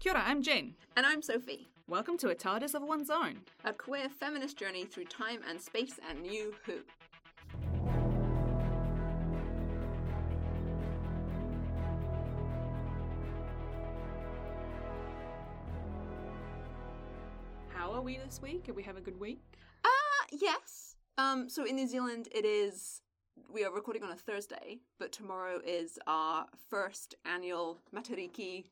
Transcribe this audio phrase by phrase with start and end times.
[0.00, 0.76] Kia ora, I'm Jen.
[0.96, 1.66] And I'm Sophie.
[1.88, 3.38] Welcome to A TARDIS of One's Own.
[3.64, 6.74] A queer feminist journey through time and space and New Who.
[17.70, 18.66] How are we this week?
[18.66, 19.42] Did we have a good week?
[19.84, 20.94] Ah, yes.
[21.18, 23.02] Um, so in New Zealand, it is.
[23.52, 28.66] We are recording on a Thursday, but tomorrow is our first annual Matariki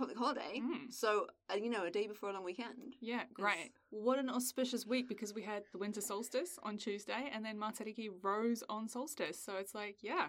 [0.00, 0.60] public holiday.
[0.60, 0.92] Mm.
[0.92, 2.96] So, uh, you know, a day before a long weekend.
[3.00, 3.72] Yeah, great.
[3.90, 8.08] What an auspicious week because we had the winter solstice on Tuesday and then Matariki
[8.22, 9.38] rose on solstice.
[9.38, 10.28] So it's like, yeah,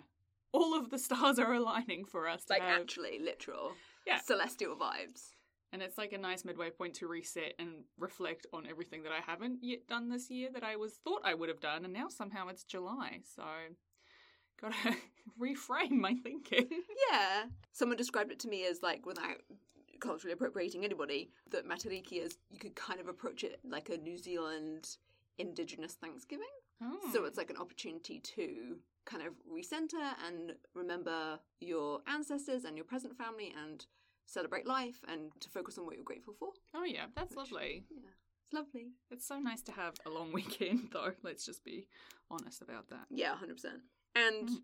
[0.51, 2.43] all of the stars are aligning for us.
[2.49, 3.71] Like, have- actually, literal.
[4.05, 4.19] Yeah.
[4.19, 5.35] Celestial vibes.
[5.73, 9.21] And it's like a nice midway point to reset and reflect on everything that I
[9.25, 12.09] haven't yet done this year that I was thought I would have done, and now
[12.09, 13.43] somehow it's July, so
[14.61, 14.95] gotta
[15.39, 16.67] reframe my thinking.
[17.11, 17.43] Yeah.
[17.73, 19.37] Someone described it to me as like, without
[19.99, 24.17] culturally appropriating anybody, that Matariki is, you could kind of approach it like a New
[24.17, 24.97] Zealand
[25.37, 26.45] Indigenous Thanksgiving.
[26.83, 26.97] Oh.
[27.13, 32.85] So it's like an opportunity to kind of recenter and remember your ancestors and your
[32.85, 33.85] present family and
[34.25, 36.49] celebrate life and to focus on what you're grateful for.
[36.73, 37.83] oh yeah, that's Which- lovely.
[37.89, 38.09] Yeah.
[38.45, 38.87] It's lovely.
[39.11, 41.11] It's so nice to have a long weekend, though.
[41.23, 41.87] Let's just be
[42.29, 43.05] honest about that.
[43.09, 43.65] Yeah, 100%.
[44.15, 44.61] And, Mm.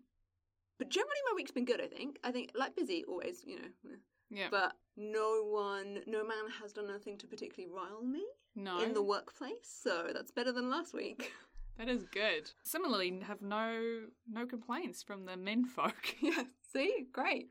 [0.78, 2.18] but generally my week's been good, I think.
[2.22, 3.96] I think, like busy always, you know.
[4.30, 4.48] Yeah.
[4.50, 9.02] But no one, no man has done anything to particularly rile me no, in the
[9.02, 11.32] workplace, so that's better than last week.
[11.78, 12.50] that is good.
[12.62, 16.14] Similarly, have no no complaints from the men folk.
[16.20, 17.06] yeah, see?
[17.12, 17.48] Great.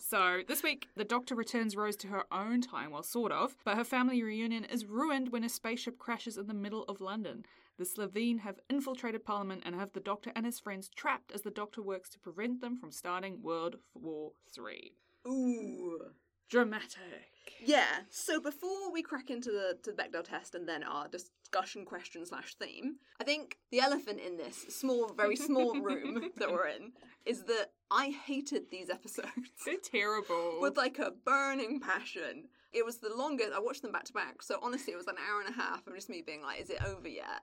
[0.00, 3.76] So, this week, the Doctor returns Rose to her own time, well, sort of, but
[3.76, 7.44] her family reunion is ruined when a spaceship crashes in the middle of London.
[7.78, 11.50] The Slitheen have infiltrated Parliament and have the Doctor and his friends trapped as the
[11.50, 14.94] Doctor works to prevent them from starting World War Three.
[15.26, 16.00] Ooh.
[16.50, 16.98] Dramatic.
[17.64, 18.00] Yeah.
[18.10, 22.26] So before we crack into the to the Bechdel test and then our discussion question
[22.26, 26.92] slash theme, I think the elephant in this small, very small room that we're in
[27.26, 29.28] is that I hated these episodes
[29.64, 30.58] They're terrible.
[30.60, 32.48] with like a burning passion.
[32.72, 33.50] It was the longest.
[33.54, 35.86] I watched them back to back, so honestly, it was an hour and a half
[35.86, 37.42] of just me being like, "Is it over yet?"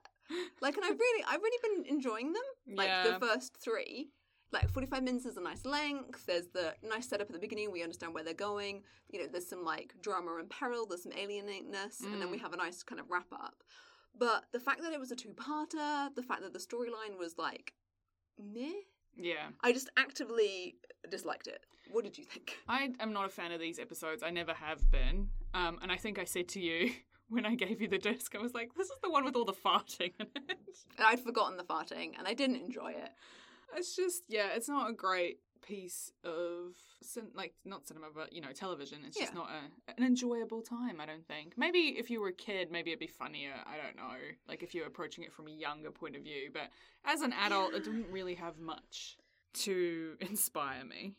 [0.60, 2.42] Like, and I've really, I've really been enjoying them.
[2.66, 3.10] Like Yeah.
[3.10, 4.10] the first three.
[4.52, 6.24] Like 45 minutes is a nice length.
[6.26, 7.72] There's the nice setup at the beginning.
[7.72, 8.84] We understand where they're going.
[9.08, 10.86] You know, there's some like drama and peril.
[10.86, 12.42] There's some alienateness, and then we mm.
[12.42, 13.62] have a nice kind of wrap up.
[14.18, 17.74] But the fact that it was a two-parter, the fact that the storyline was like
[18.38, 18.72] meh,
[19.16, 19.48] yeah.
[19.62, 20.76] I just actively
[21.10, 21.64] disliked it.
[21.90, 22.56] What did you think?
[22.68, 24.22] I am not a fan of these episodes.
[24.22, 25.28] I never have been.
[25.54, 26.90] Um, and I think I said to you
[27.28, 29.44] when I gave you the disc, I was like, this is the one with all
[29.44, 30.58] the farting in it.
[30.98, 33.10] I'd forgotten the farting, and I didn't enjoy it.
[33.74, 38.40] It's just, yeah, it's not a great piece of, cin- like, not cinema, but, you
[38.40, 39.00] know, television.
[39.06, 39.38] It's just Yeah.
[39.40, 41.54] not a, an enjoyable time, I don't think.
[41.56, 43.54] Maybe if you were a kid, maybe it'd be funnier.
[43.66, 44.16] I don't know.
[44.48, 46.50] Like, if you're approaching it from a younger point of view.
[46.52, 46.70] But
[47.04, 49.16] as an adult, it didn't really have much
[49.64, 51.14] to inspire me.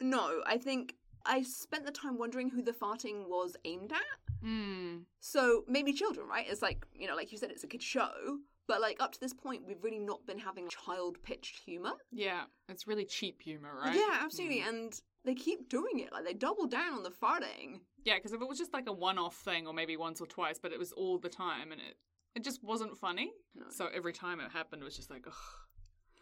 [0.00, 0.94] No, I think
[1.26, 4.00] I spent the time wondering who the farting was aimed at.
[4.42, 5.00] Hmm.
[5.20, 6.46] So maybe children, right?
[6.48, 8.38] It's like, you know, like you said, it's a kid's show.
[8.70, 11.94] But like up to this point, we've really not been having child pitched humor.
[12.12, 13.96] Yeah, it's really cheap humor, right?
[13.96, 14.60] Yeah, absolutely.
[14.60, 14.68] Mm.
[14.68, 16.12] And they keep doing it.
[16.12, 17.80] Like they double down on the farting.
[18.04, 20.60] Yeah, because if it was just like a one-off thing, or maybe once or twice,
[20.62, 21.96] but it was all the time, and it
[22.36, 23.32] it just wasn't funny.
[23.56, 23.64] No.
[23.70, 25.34] So every time it happened, it was just like, ugh.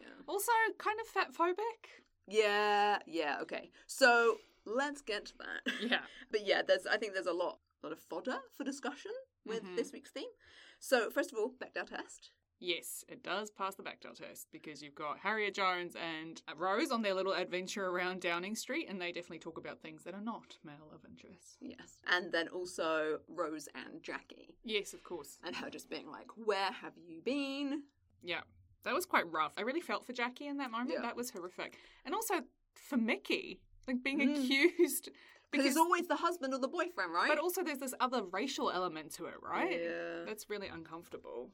[0.01, 0.07] Yeah.
[0.25, 2.01] Also, kind of fat phobic.
[2.27, 3.69] Yeah, yeah, okay.
[3.85, 5.73] So let's get to that.
[5.87, 5.99] Yeah.
[6.31, 9.11] but yeah, there's I think there's a lot a lot of fodder for discussion
[9.45, 9.75] with Mhm.
[9.75, 10.31] this week's theme.
[10.79, 12.31] So first of all, Bechdel test.
[12.59, 17.01] Yes, it does pass the Bechdel test because you've got Harriet Jones and Rose on
[17.01, 20.57] their little adventure around Downing Street, and they definitely talk about things that are not
[20.65, 21.57] male of interest.
[21.61, 21.97] Yes.
[22.11, 24.55] And then also Rose and Jackie.
[24.65, 25.37] Yes, of course.
[25.45, 27.83] And her just being like, Where have you been?
[28.21, 28.41] Yeah,
[28.83, 29.53] that was quite rough.
[29.57, 30.91] I really felt for Jackie in that moment.
[30.93, 31.01] Yeah.
[31.01, 32.41] That was horrific, and also
[32.75, 34.43] for Mickey, like being Mm.
[34.43, 35.09] accused
[35.51, 37.27] Because it's always the husband or the boyfriend, right?
[37.27, 39.79] But also, there's this other racial element to it, right?
[39.81, 40.23] Yeah.
[40.23, 41.49] That's really uncomfortable.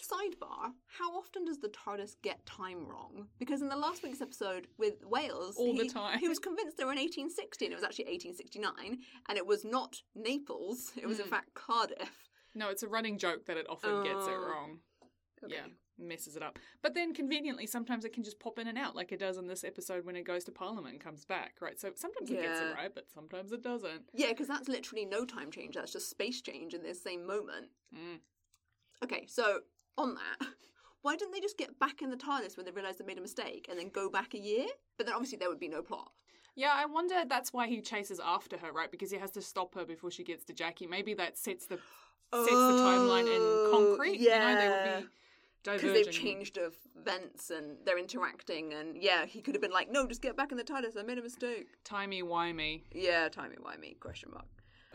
[0.00, 3.28] Sidebar, how often does the TARDIS get time wrong?
[3.38, 6.18] Because in the last week's episode with Wales, All the time.
[6.18, 8.98] he was convinced they were in 1860 and it was actually 1869,
[9.28, 11.30] and it was not Naples, it was in Mm.
[11.30, 12.28] fact Cardiff.
[12.54, 14.40] No, it's a running joke that it often gets it Oh.
[14.48, 14.80] wrong.
[15.44, 15.54] Okay.
[15.54, 15.66] Yeah,
[15.98, 16.58] messes it up.
[16.82, 19.46] But then conveniently, sometimes it can just pop in and out, like it does in
[19.46, 21.78] this episode when it goes to Parliament and comes back, right?
[21.78, 24.10] So sometimes it gets it right, but sometimes it doesn't.
[24.12, 27.68] Yeah, because that's literally no time change, that's just space change in this same moment.
[27.94, 28.20] Mm.
[29.02, 29.60] Okay, so
[29.98, 30.48] on that,
[31.02, 33.22] why didn't they just get back in the TARDIS when they realised they made a
[33.22, 34.66] mistake and then go back a year?
[34.96, 36.10] But then obviously there would be no plot.
[36.56, 38.90] Yeah, I wonder that's why he chases after her, right?
[38.90, 40.86] Because he has to stop her before she gets to Jackie.
[40.86, 41.76] Maybe that sets the
[42.32, 44.20] sets the timeline in Oh, concrete.
[44.20, 44.48] Yeah.
[44.50, 45.08] You know, they would be
[45.64, 46.58] because they've changed
[46.96, 50.52] events and they're interacting and yeah he could have been like no just get back
[50.52, 52.82] in the TARDIS I made a mistake Timey wimey.
[52.92, 54.46] yeah timey wimey question mark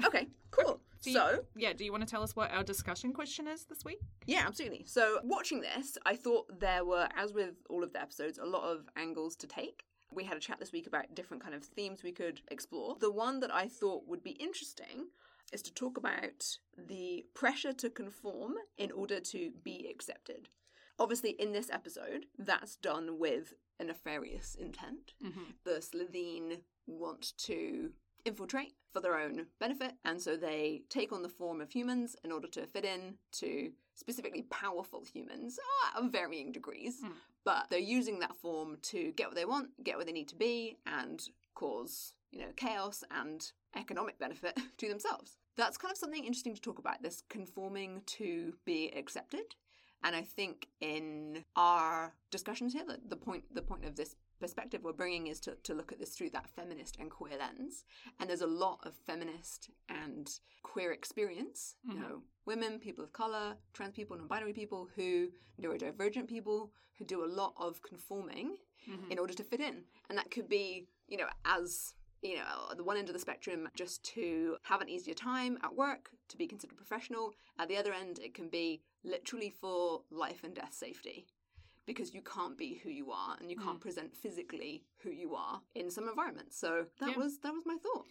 [0.05, 3.13] okay cool Do you- so yeah, do you want to tell us what our discussion
[3.13, 3.99] question is this week?
[4.25, 4.83] Yeah, absolutely.
[4.85, 8.63] So, watching this, I thought there were, as with all of the episodes, a lot
[8.63, 9.85] of angles to take.
[10.11, 12.95] We had a chat this week about different kind of themes we could explore.
[12.99, 15.07] The one that I thought would be interesting
[15.53, 20.49] is to talk about the pressure to conform in order to be accepted.
[20.97, 25.13] Obviously, in this episode, that's done with a nefarious intent.
[25.23, 25.51] Mm-hmm.
[25.65, 27.91] The Slitheen want to
[28.25, 32.31] infiltrate for their own benefit, and so they take on the form of humans in
[32.31, 36.99] order to fit in to specifically powerful humans uh, of varying degrees.
[37.01, 37.11] Hmm.
[37.43, 40.35] But they're using that form to get what they want, get where they need to
[40.35, 41.21] be, and
[41.53, 45.37] cause you know chaos and economic benefit to themselves.
[45.57, 47.01] That's kind of something interesting to talk about.
[47.01, 49.55] This conforming to be accepted.
[50.03, 54.81] And I think in our discussions here, the, the point the point of this perspective
[54.83, 57.83] we're bringing is to, to look at this through that feminist and queer lens.
[58.19, 60.29] And there's a lot of feminist and
[60.63, 62.01] queer experience, you Mhm.
[62.01, 67.27] know, women, people of color, trans people, non-binary people, who neurodivergent people, who do a
[67.41, 69.11] lot of conforming Mm-hmm.
[69.11, 69.83] in order to fit in.
[70.09, 73.19] And that could be, you know, as you know, at the one end of the
[73.19, 77.35] spectrum, just to have an easier time at work, to be considered professional.
[77.59, 81.27] At the other end, it can be literally for life and death safety.
[81.85, 83.81] Because you can't be who you are and you can't mm.
[83.81, 86.57] present physically who you are in some environments.
[86.57, 87.17] So that Yeah.
[87.17, 88.07] was that was my thought.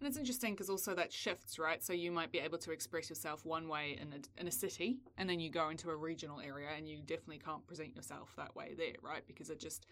[0.00, 1.82] And it's interesting because also that shifts, right?
[1.82, 4.98] So you might be able to express yourself one way in a, in a city,
[5.16, 8.54] and then you go into a regional area, and you definitely can't present yourself that
[8.54, 9.26] way there, right?
[9.26, 9.86] Because it just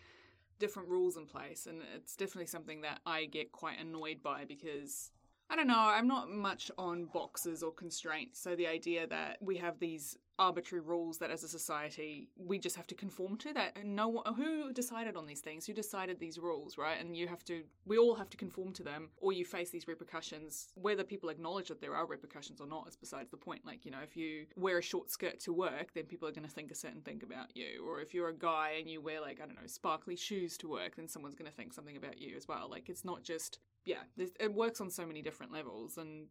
[0.60, 5.10] different rules in place, and it's definitely something that I get quite annoyed by because.
[5.48, 8.40] I don't know, I'm not much on boxes or constraints.
[8.40, 12.76] So the idea that we have these arbitrary rules that as a society we just
[12.76, 13.76] have to conform to that.
[13.76, 15.66] And no one, who decided on these things?
[15.66, 17.00] Who decided these rules right?
[17.00, 19.88] And you have to we all have to conform to them or you face these
[19.88, 23.64] repercussions whether people acknowledge that there are repercussions or not is besides the point.
[23.64, 26.46] Like you know if you wear a short skirt to work then people are going
[26.46, 27.86] to think a certain thing about you.
[27.86, 30.68] Or if you're a guy and you wear like i don't know sparkly shoes to
[30.68, 32.68] work then someone's going to think something about you as well.
[32.70, 35.96] Like it's not just yeah it works on so many different levels.
[35.96, 36.26] And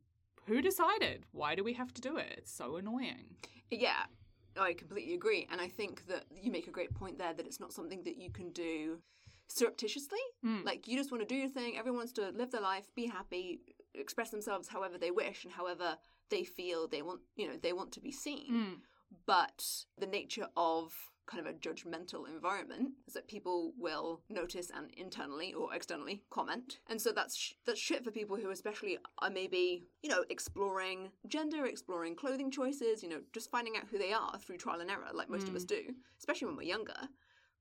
[0.45, 3.36] who decided why do we have to do it it's so annoying
[3.71, 4.06] Yeah,
[4.57, 5.47] I completely agree.
[5.51, 8.18] And I think that you make a great point there that it's not something that
[8.18, 9.00] you can do
[9.47, 10.19] surreptitiously.
[10.45, 10.65] Mm.
[10.65, 13.07] Like, you just want to do your thing, everyone wants to live their life, be
[13.07, 13.62] happy,
[13.94, 15.97] express themselves however they wish and however
[16.30, 18.51] they feel they want, you know, they want to be seen.
[18.51, 18.74] Mm.
[19.25, 19.65] But
[19.98, 20.94] the nature of
[21.25, 26.80] kind of a judgmental environment is that people will notice and internally or externally comment.
[26.88, 31.10] And so that's sh- that's shit for people who especially are maybe you know exploring
[31.27, 34.92] gender exploring clothing choices you know just finding out who they are through trial and
[34.92, 35.69] error like most of us mm.
[35.69, 35.81] do
[36.19, 37.10] especially when we're younger.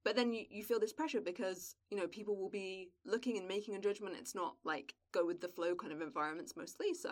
[0.05, 3.49] But then you, you feel this pressure because you know people will be looking and
[3.49, 4.17] making a judgment.
[4.19, 6.95] It's not like go with the flow kind of environments mostly.
[6.95, 7.11] So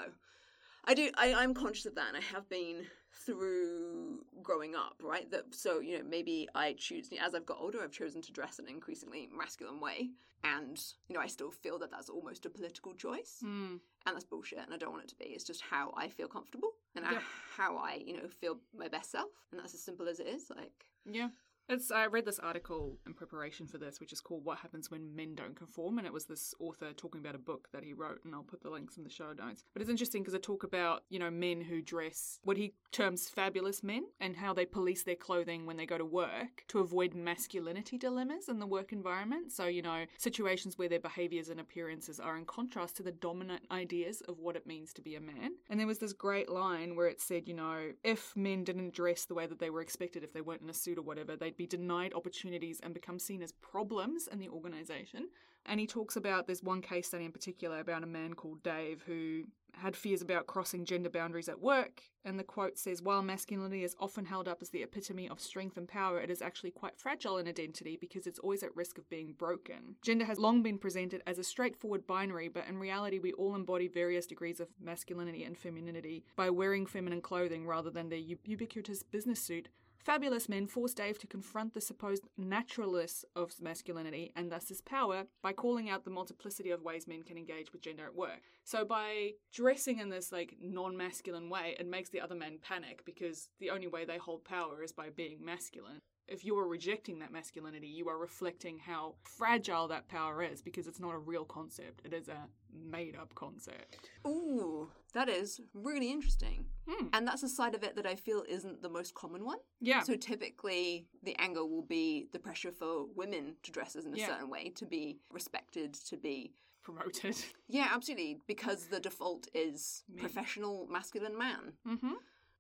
[0.85, 1.11] I do.
[1.17, 2.87] I, I'm conscious of that, and I have been
[3.25, 5.31] through growing up, right?
[5.31, 8.59] That so you know maybe I choose as I've got older, I've chosen to dress
[8.59, 10.11] in an increasingly masculine way,
[10.45, 13.81] and you know I still feel that that's almost a political choice, Mm.
[14.07, 15.27] and that's bullshit, and I don't want it to be.
[15.27, 17.23] It's just how I feel comfortable and Yep.
[17.57, 20.51] how I you know feel my best self, and that's as simple as it is.
[20.51, 21.29] Like Yeah.
[21.69, 25.15] It's I read this article in preparation for this, which is called What Happens When
[25.15, 28.21] Men Don't Conform, and it was this author talking about a book that he wrote,
[28.25, 29.65] and I'll put the links in the show notes.
[29.73, 33.29] But it's interesting because it talk about, you know, men who dress what he terms
[33.29, 37.15] fabulous men and how they police their clothing when they go to work to avoid
[37.15, 39.53] masculinity dilemmas in the work environment.
[39.53, 43.63] So, you know, situations where their behaviors and appearances are in contrast to the dominant
[43.71, 45.53] ideas of what it means to be a man.
[45.71, 49.25] And there was this great line where it said, you know, if men didn't dress
[49.25, 51.67] the way that they were expected, if they weren't in a suit or whatever, be
[51.67, 55.29] denied opportunities and become seen as problems in the organization.
[55.67, 59.03] And he talks about there's one case study in particular about a man called Dave
[59.07, 59.45] who
[59.75, 62.03] had fears about crossing gender boundaries at work.
[62.25, 65.77] And the quote says, While masculinity is often held up as the epitome of strength
[65.77, 69.09] and power, it is actually quite fragile in identity because it's always at risk of
[69.09, 69.97] being broken.
[70.03, 73.89] Gender has long been presented as a straightforward binary, but in reality, we all embody
[73.89, 79.41] various degrees of masculinity and femininity by wearing feminine clothing rather than their ubiquitous business
[79.41, 79.69] suit.
[80.05, 85.27] Fabulous men force Dave to confront the supposed naturalness of masculinity and thus his power
[85.43, 88.43] by calling out the multiplicity of ways men can engage with gender at work.
[88.65, 93.49] So by dressing in this like non-masculine way, it makes the other men panic because
[93.61, 96.01] the only way they hold power is by being masculine.
[96.29, 100.87] If you are rejecting that masculinity, you are reflecting how fragile that power is because
[100.87, 102.01] it's not a real concept.
[102.05, 104.09] It is a made up concept.
[104.27, 106.65] Ooh, that is really interesting.
[106.89, 107.07] Hmm.
[107.13, 109.59] And that's a side of it that I feel isn't the most common one.
[109.81, 110.03] Yeah.
[110.03, 114.29] So typically, the anger will be the pressure for women to dress in a Yeah.
[114.29, 116.55] certain way, to be respected, to be.
[116.83, 117.37] Promoted.
[117.69, 118.39] Yeah, absolutely.
[118.49, 120.21] Because the default is Me.
[120.21, 121.75] professional masculine man.
[121.87, 122.15] Mm-hmm.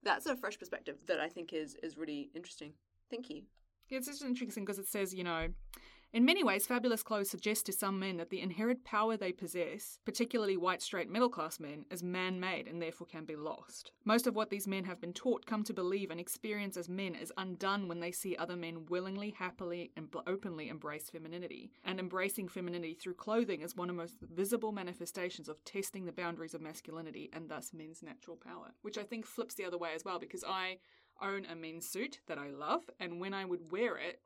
[0.04, 2.73] That's a fresh perspective that I think is is really interesting.
[3.12, 3.42] Thank you.
[3.90, 5.49] Yeah, it's just interesting because it says, you know,
[6.14, 9.99] in many ways, fabulous clothes suggest to some men that the inherent power they possess,
[10.07, 13.92] particularly white, straight, middle class men, is man made and therefore can be lost.
[14.07, 17.14] Most of what these men have been taught, come to believe, and experience as men
[17.14, 21.71] is undone when they see other men willingly, happily, and openly embrace femininity.
[21.85, 26.12] And embracing femininity through clothing is one of the most visible manifestations of testing the
[26.12, 28.73] boundaries of masculinity and thus men's natural power.
[28.81, 30.78] Which I think flips the other way as well because I
[31.23, 34.21] own a men's suit that I love, and when I would wear it,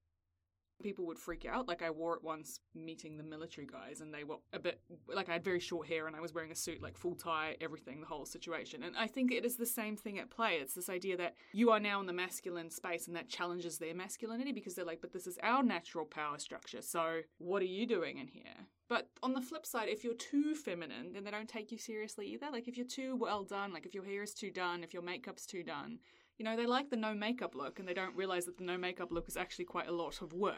[0.82, 1.66] people would freak out.
[1.68, 4.80] Like I wore it once meeting the military guys, and they were a bit
[5.12, 7.56] like I had very short hair, and I was wearing a suit, like full tie,
[7.60, 8.82] everything, the whole situation.
[8.82, 10.54] And I think it is the same thing at play.
[10.54, 13.94] It's this idea that you are now in the masculine space, and that challenges their
[13.94, 16.82] masculinity because they're like, but this is our natural power structure.
[16.82, 18.66] So what are you doing in here?
[18.88, 22.26] But on the flip side, if you're too feminine, then they don't take you seriously
[22.28, 22.46] either.
[22.52, 25.02] Like if you're too well done, like if your hair is too done, if your
[25.02, 25.98] makeup's too done,
[26.38, 28.76] you know, they like the no makeup look and they don't realize that the no
[28.76, 30.56] makeup look is actually quite a lot of work.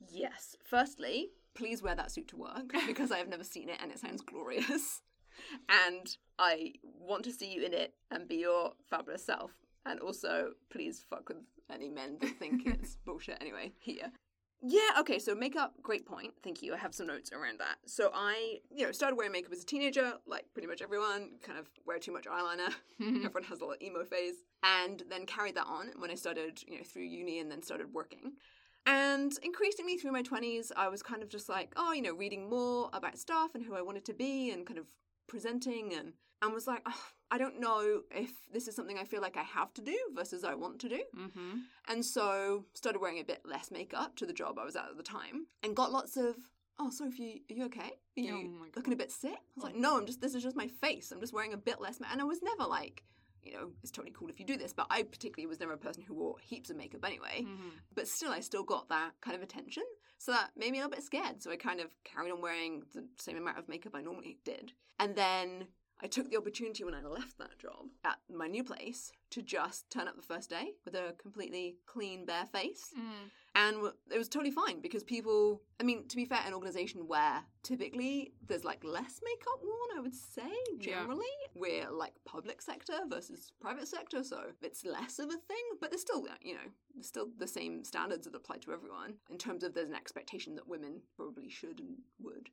[0.00, 0.56] Yes.
[0.64, 3.98] Firstly, please wear that suit to work because I have never seen it and it
[3.98, 5.02] sounds glorious.
[5.68, 9.52] And I want to see you in it and be your fabulous self.
[9.86, 11.38] And also, please fuck with
[11.70, 14.12] any men that think it's bullshit anyway here.
[14.66, 16.32] Yeah, okay, so makeup, great point.
[16.42, 16.72] Thank you.
[16.72, 17.76] I have some notes around that.
[17.84, 21.58] So I, you know, started wearing makeup as a teenager, like pretty much everyone, kind
[21.58, 22.72] of wear too much eyeliner.
[23.00, 24.36] everyone has a little emo phase.
[24.62, 27.92] And then carried that on when I started, you know, through uni and then started
[27.92, 28.32] working.
[28.86, 32.48] And increasingly through my 20s, I was kind of just like, oh, you know, reading
[32.48, 34.86] more about stuff and who I wanted to be and kind of
[35.26, 39.20] presenting and and was like, oh, I don't know if this is something I feel
[39.20, 41.00] like I have to do versus I want to do.
[41.18, 41.58] Mm-hmm.
[41.88, 44.96] And so started wearing a bit less makeup to the job I was at at
[44.96, 46.36] the time and got lots of
[46.78, 47.92] Oh, Sophie, are you okay?
[48.16, 49.32] Are you Oh looking a bit sick?
[49.32, 51.10] I was like, no, I'm just, this is just my face.
[51.12, 52.12] I'm just wearing a bit less makeup.
[52.12, 53.04] And I was never like,
[53.42, 55.78] you know, it's totally cool if you do this, but I particularly was never a
[55.78, 57.42] person who wore heaps of makeup anyway.
[57.42, 57.68] Mm-hmm.
[57.94, 59.84] But still, I still got that kind of attention.
[60.18, 61.42] So that made me a little bit scared.
[61.42, 64.72] So I kind of carried on wearing the same amount of makeup I normally did.
[64.98, 65.66] And then
[66.04, 69.88] I took the opportunity when I left that job at my new place to just
[69.90, 72.92] turn up the first day with a completely clean, bare face.
[72.94, 73.30] Mm.
[73.54, 73.76] And
[74.12, 78.34] it was totally fine because people, I mean, to be fair, an organization where typically
[78.46, 80.42] there's like less makeup worn, I would say,
[80.78, 80.96] Yeah.
[81.00, 81.24] generally.
[81.54, 86.02] We're like public sector versus private sector, so it's less of a thing, but there's
[86.02, 89.64] still, uh, you know, there's still the same standards that apply to everyone in terms
[89.64, 92.50] of there's an expectation that women probably should and would.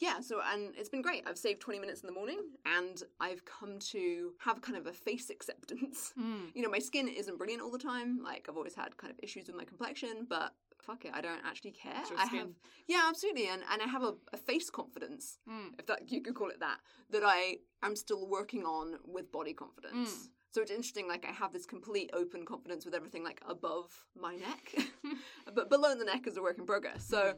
[0.00, 1.24] Yeah, so and it's been great.
[1.26, 4.92] I've saved 20 minutes in the morning and I've come to have kind of a
[4.92, 6.50] face acceptance Mm.
[6.54, 8.20] you know, my skin isn't brilliant all the time.
[8.22, 11.40] Like I've always had kind of issues with my complexion, but fuck it, I don't
[11.44, 12.02] actually care.
[12.16, 12.48] I have,
[12.86, 15.78] yeah, absolutely, and and I have a, a face confidence, Mm.
[15.78, 16.78] if that you could call it that,
[17.10, 20.10] that I am still working on with body confidence.
[20.10, 20.28] Mm.
[20.54, 21.06] So it's interesting.
[21.08, 24.74] Like I have this complete open confidence with everything like above my neck,
[25.54, 27.04] but below the neck is a work in progress.
[27.04, 27.34] So.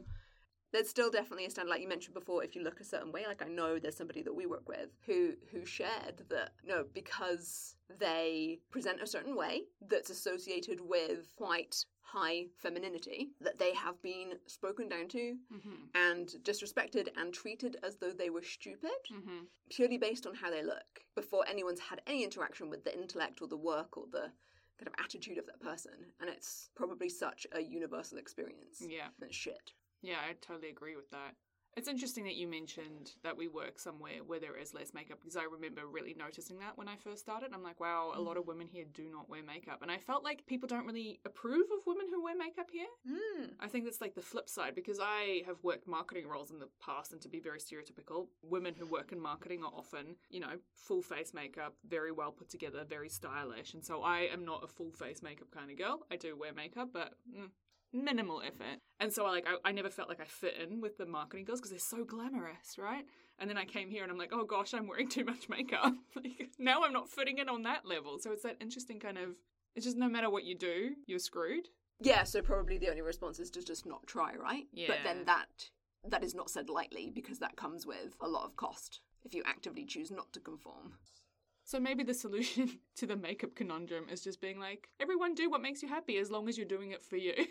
[0.71, 2.43] There's still definitely a standard like you mentioned before.
[2.43, 4.89] If you look a certain way, like I know there's somebody that we work with
[5.05, 11.85] who who shared that no, because they present a certain way that's associated with quite
[12.01, 15.75] high femininity, that they have been spoken down to Mm-hmm.
[15.95, 19.45] and disrespected and treated as though they were stupid Mm-hmm.
[19.69, 23.47] purely based on how they look before anyone's had any interaction with the intellect or
[23.47, 24.31] the work or the
[24.77, 25.91] kind of attitude of that person.
[26.19, 28.81] And it's probably such a universal experience.
[28.85, 29.07] Yeah.
[29.21, 29.71] It's shit.
[30.01, 31.35] Yeah, I totally agree with that.
[31.77, 35.37] It's interesting that you mentioned that we work somewhere where there is less makeup because
[35.37, 37.51] I remember really noticing that when I first started.
[37.53, 39.81] I'm like, wow, a lot of women here do not wear makeup.
[39.81, 42.87] And I felt like people don't really approve of women who wear makeup here.
[43.09, 43.51] Mm.
[43.61, 46.67] I think that's like the flip side because I have worked marketing roles in the
[46.85, 50.57] past, and to be very stereotypical, women who work in marketing are often, you know,
[50.75, 53.73] full face makeup, very well put together, very stylish.
[53.73, 56.05] And so I am not a full face makeup kind of girl.
[56.11, 57.47] I do wear makeup, but mm,
[57.93, 58.79] minimal effort.
[58.99, 61.45] And so I like I, I never felt like I fit in with the marketing
[61.45, 63.05] girls because they're so glamorous, right?
[63.39, 65.93] And then I came here and I'm like, oh gosh, I'm wearing too much makeup.
[66.15, 68.19] like, now I'm not fitting in on that level.
[68.19, 69.29] So it's that interesting kind of.
[69.75, 71.69] It's just no matter what you do, you're screwed.
[72.01, 74.65] Yeah, so probably the only response is to just not try, right?
[74.73, 74.87] Yeah.
[74.87, 75.69] But then that
[76.07, 79.43] that is not said lightly because that comes with a lot of cost if you
[79.45, 80.93] actively choose not to conform.
[81.63, 85.61] So maybe the solution to the makeup conundrum is just being like, everyone do what
[85.61, 87.33] makes you happy as long as you're doing it for you.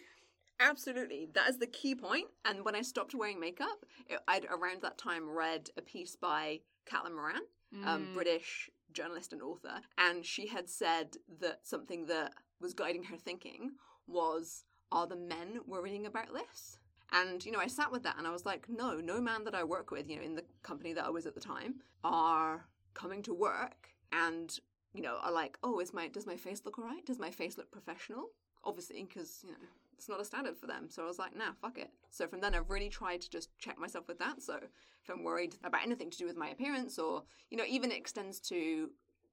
[0.60, 1.28] Absolutely.
[1.32, 2.28] That is the key point.
[2.44, 6.60] And when I stopped wearing makeup, it, I'd around that time read a piece by
[6.86, 7.42] Caitlin Moran,
[7.84, 8.14] um, Mm.
[8.14, 9.80] British journalist and author.
[9.96, 13.72] And she had said that something that was guiding her thinking
[14.06, 16.78] was Are the men worrying about this?
[17.12, 19.54] And, you know, I sat with that and I was like, no, no man that
[19.54, 22.66] I work with, you know, in the company that I was at the time, are
[22.94, 24.56] coming to work and,
[24.92, 27.06] you know, are like, oh, is my does my face look alright?
[27.06, 28.30] Does my face look professional?
[28.64, 29.68] Obviously, because, you know,
[30.00, 30.88] it's not a standard for them.
[30.88, 31.90] So I was like, nah, fuck it.
[32.10, 34.40] So from then, I've really tried to just check myself with that.
[34.40, 37.92] So if I'm worried about anything to do with my appearance, or, you know, even
[37.92, 38.88] it extends to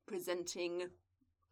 [0.07, 0.83] presenting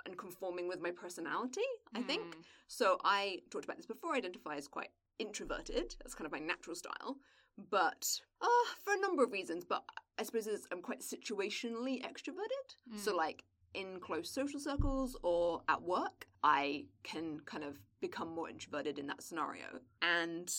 [0.05, 1.61] and conforming with my personality,
[1.95, 2.35] I think.
[2.35, 2.41] Mm.
[2.67, 5.95] So I talked about this before, I identify as quite introverted.
[5.99, 7.15] That's kind of my natural style.
[7.71, 8.47] But uh,
[8.83, 9.85] for a number of reasons, but
[10.19, 12.67] I suppose I'm quite situationally extroverted.
[12.93, 12.99] Mm.
[12.99, 13.45] So, like
[13.75, 19.07] in close social circles or at work, I can kind of become more introverted in
[19.07, 19.65] that scenario.
[20.01, 20.51] And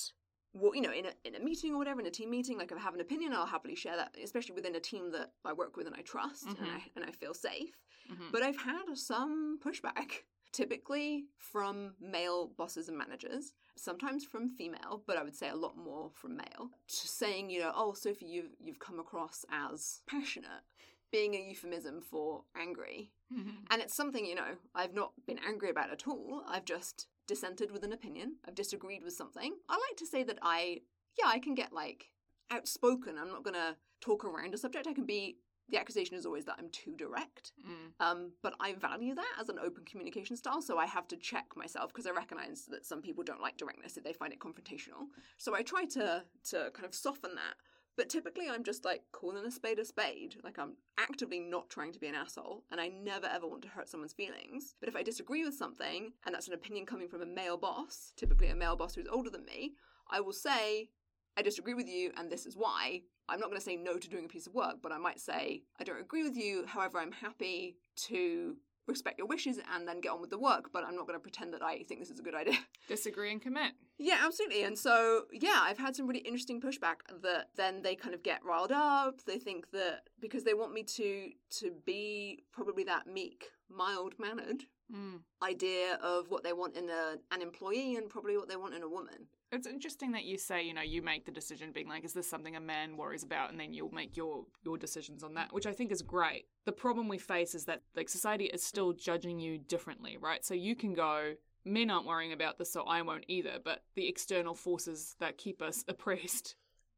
[0.52, 2.70] well, you know, in a in a meeting or whatever, in a team meeting, like
[2.73, 5.52] if I have an opinion, I'll happily share that, especially within a team that I
[5.52, 6.76] work with and I trust and Mhm.
[6.76, 7.75] I and I feel safe.
[8.11, 8.32] Mhm.
[8.32, 10.11] But I've had some pushback,
[10.52, 15.76] typically from male bosses and managers, sometimes from female, but I would say a lot
[15.76, 20.62] more from male, to saying, you know, oh, Sophie, you've, you've come across as passionate,
[21.10, 23.12] being a euphemism for angry.
[23.32, 23.66] Mhm.
[23.70, 26.42] And it's something, you know, I've not been angry about at all.
[26.46, 28.36] I've just dissented with an opinion.
[28.44, 29.58] I've disagreed with something.
[29.68, 30.82] I like to say that I,
[31.18, 32.12] yeah, I can get like
[32.50, 33.18] outspoken.
[33.18, 34.86] I'm not going to talk around a subject.
[34.86, 37.52] I can be, the accusation is always that I'm too direct.
[37.68, 37.92] Mm.
[37.98, 41.56] Um, but I value that as an open communication style, so I have to check
[41.56, 45.08] myself because I recognize that some people don't like directness; that they find it confrontational.
[45.38, 47.54] So I try to to kind of soften that.
[47.96, 50.36] But typically, I'm just like calling a spade a spade.
[50.44, 53.68] Like I'm actively not trying to be an asshole, and I never ever want to
[53.68, 54.74] hurt someone's feelings.
[54.80, 58.12] But if I disagree with something, and that's an opinion coming from a male boss,
[58.16, 59.72] typically a male boss who's older than me,
[60.10, 60.90] I will say,
[61.36, 63.02] I disagree with you, and this is why.
[63.28, 65.18] I'm not going to say no to doing a piece of work, but I might
[65.18, 66.64] say, I don't agree with you.
[66.64, 67.76] However, I'm happy
[68.08, 68.56] to
[68.87, 71.23] respect your wishes and then get on with the work, but I'm not going to
[71.23, 72.59] pretend that I think this is a good idea.
[72.88, 73.72] Disagree and commit.
[73.99, 74.62] Yeah, absolutely.
[74.62, 78.44] And so, yeah, I've had some really interesting pushback that then they kind of get
[78.44, 79.25] riled up.
[79.27, 84.64] They think that because they want me to to be probably that meek, mild mannered
[84.94, 85.18] Mm.
[85.42, 88.85] idea of what they want in a, an employee and probably what they want in
[88.85, 89.27] a woman.
[89.52, 92.28] It's interesting that you say, you know, you make the decision being like, is this
[92.28, 93.50] something a man worries about?
[93.50, 96.46] And then you'll make your your decisions on that, which I think is great.
[96.64, 100.44] The problem we face is that like society is still judging you differently, right?
[100.44, 103.59] So you can go, men aren't worrying about this, so I won't either.
[103.64, 106.56] But the external forces that keep us oppressed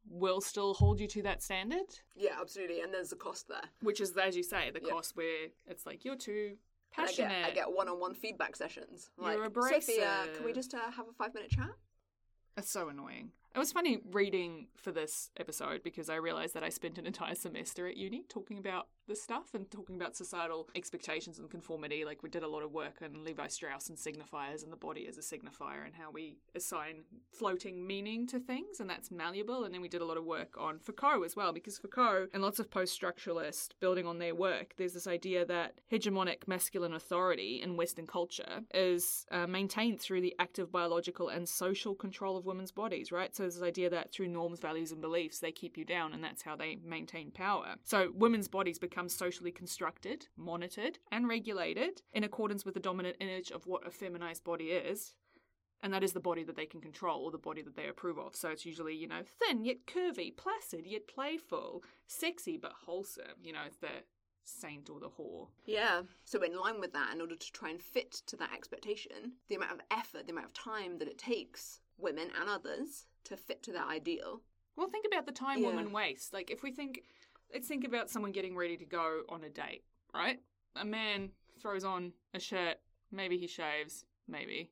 [0.08, 1.84] will still hold you to that standard,
[2.16, 2.80] Yeah, absolutely.
[2.80, 3.60] And there's a cost there.
[3.82, 4.92] which is, as you say, the Yeah.
[4.94, 6.56] cost where it's like you're too
[6.96, 7.28] And I passionate.
[7.42, 9.10] get, I get one-on-one feedback sessions.
[9.18, 11.68] Like, Sophia, can we just uh, have a five-minute chat?
[12.58, 13.30] It's so annoying.
[13.54, 17.36] It was funny reading for this episode because I realized that I spent an entire
[17.36, 22.04] semester at uni talking about this stuff and talking about societal expectations and conformity.
[22.04, 25.06] Like, we did a lot of work on Levi Strauss and signifiers and the body
[25.08, 29.64] as a signifier and how we assign floating meaning to things, and that's malleable.
[29.64, 32.42] And then we did a lot of work on Foucault as well because Foucault and
[32.42, 37.60] lots of post structuralists building on their work, there's this idea that hegemonic masculine authority
[37.62, 42.72] in Western culture is uh, maintained through the active biological and social control of women's
[42.72, 43.34] bodies, right?
[43.34, 46.22] So there's this idea that through norms, values, and beliefs, they keep you down, and
[46.22, 47.76] that's how they maintain power.
[47.84, 53.50] So women's bodies become socially constructed, monitored, and regulated in accordance with the dominant image
[53.50, 55.12] of what a feminized body is.
[55.82, 58.18] And that is the body that they can control or the body that they approve
[58.18, 58.34] of.
[58.34, 63.38] So it's usually, you know, thin yet curvy, placid yet playful, sexy but wholesome.
[63.44, 64.02] You know, it's the
[64.42, 65.48] saint or the whore.
[65.66, 66.02] Yeah.
[66.24, 69.54] So in line with that, in order to try and fit to that expectation, the
[69.56, 73.62] amount of effort, the amount of time that it takes women and others to fit
[73.64, 74.40] to that ideal.
[74.74, 75.68] Well, think about the time Yeah.
[75.68, 76.32] women waste.
[76.32, 77.02] Like, if we think,
[77.52, 79.84] let's think about someone getting ready to go on a date,
[80.14, 80.40] right?
[80.76, 81.30] A man
[81.60, 82.76] throws on a shirt,
[83.10, 84.70] maybe he shaves, maybe.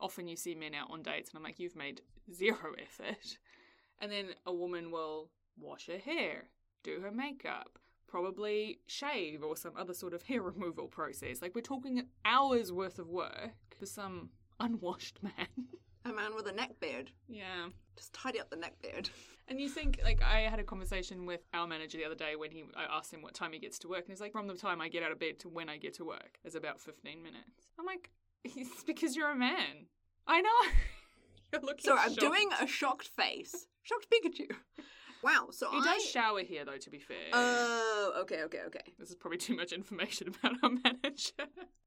[0.00, 2.00] Often you see men out on dates, and I'm like, you've made
[2.32, 3.38] zero effort.
[4.00, 6.44] And then a woman will wash her hair,
[6.82, 11.42] do her makeup, probably shave or some other sort of hair removal process.
[11.42, 15.68] Like, we're talking hours worth of work for some unwashed man.
[16.04, 17.10] A man with a neck beard.
[17.28, 17.68] yeah.
[17.96, 19.10] Just tidy up the neck beard.
[19.48, 22.52] And you think, like, I had a conversation with our manager the other day when
[22.52, 24.54] he, I asked him what time he gets to work, and he's like, from the
[24.54, 27.20] time I get out of bed to when I get to work is about 15
[27.20, 27.66] minutes.
[27.76, 28.10] I'm like,
[28.44, 29.86] it's because you're a man.
[30.28, 30.48] I know.
[31.52, 32.20] you're looking So I'm shocked.
[32.20, 33.66] doing a shocked face.
[33.82, 34.54] Shocked Pikachu.
[35.22, 35.48] Wow.
[35.50, 35.84] So He I.
[35.94, 36.76] does shower here, though.
[36.78, 38.80] To be fair, Oh, okay, okay, okay.
[38.98, 41.32] this is probably too much information about our manager.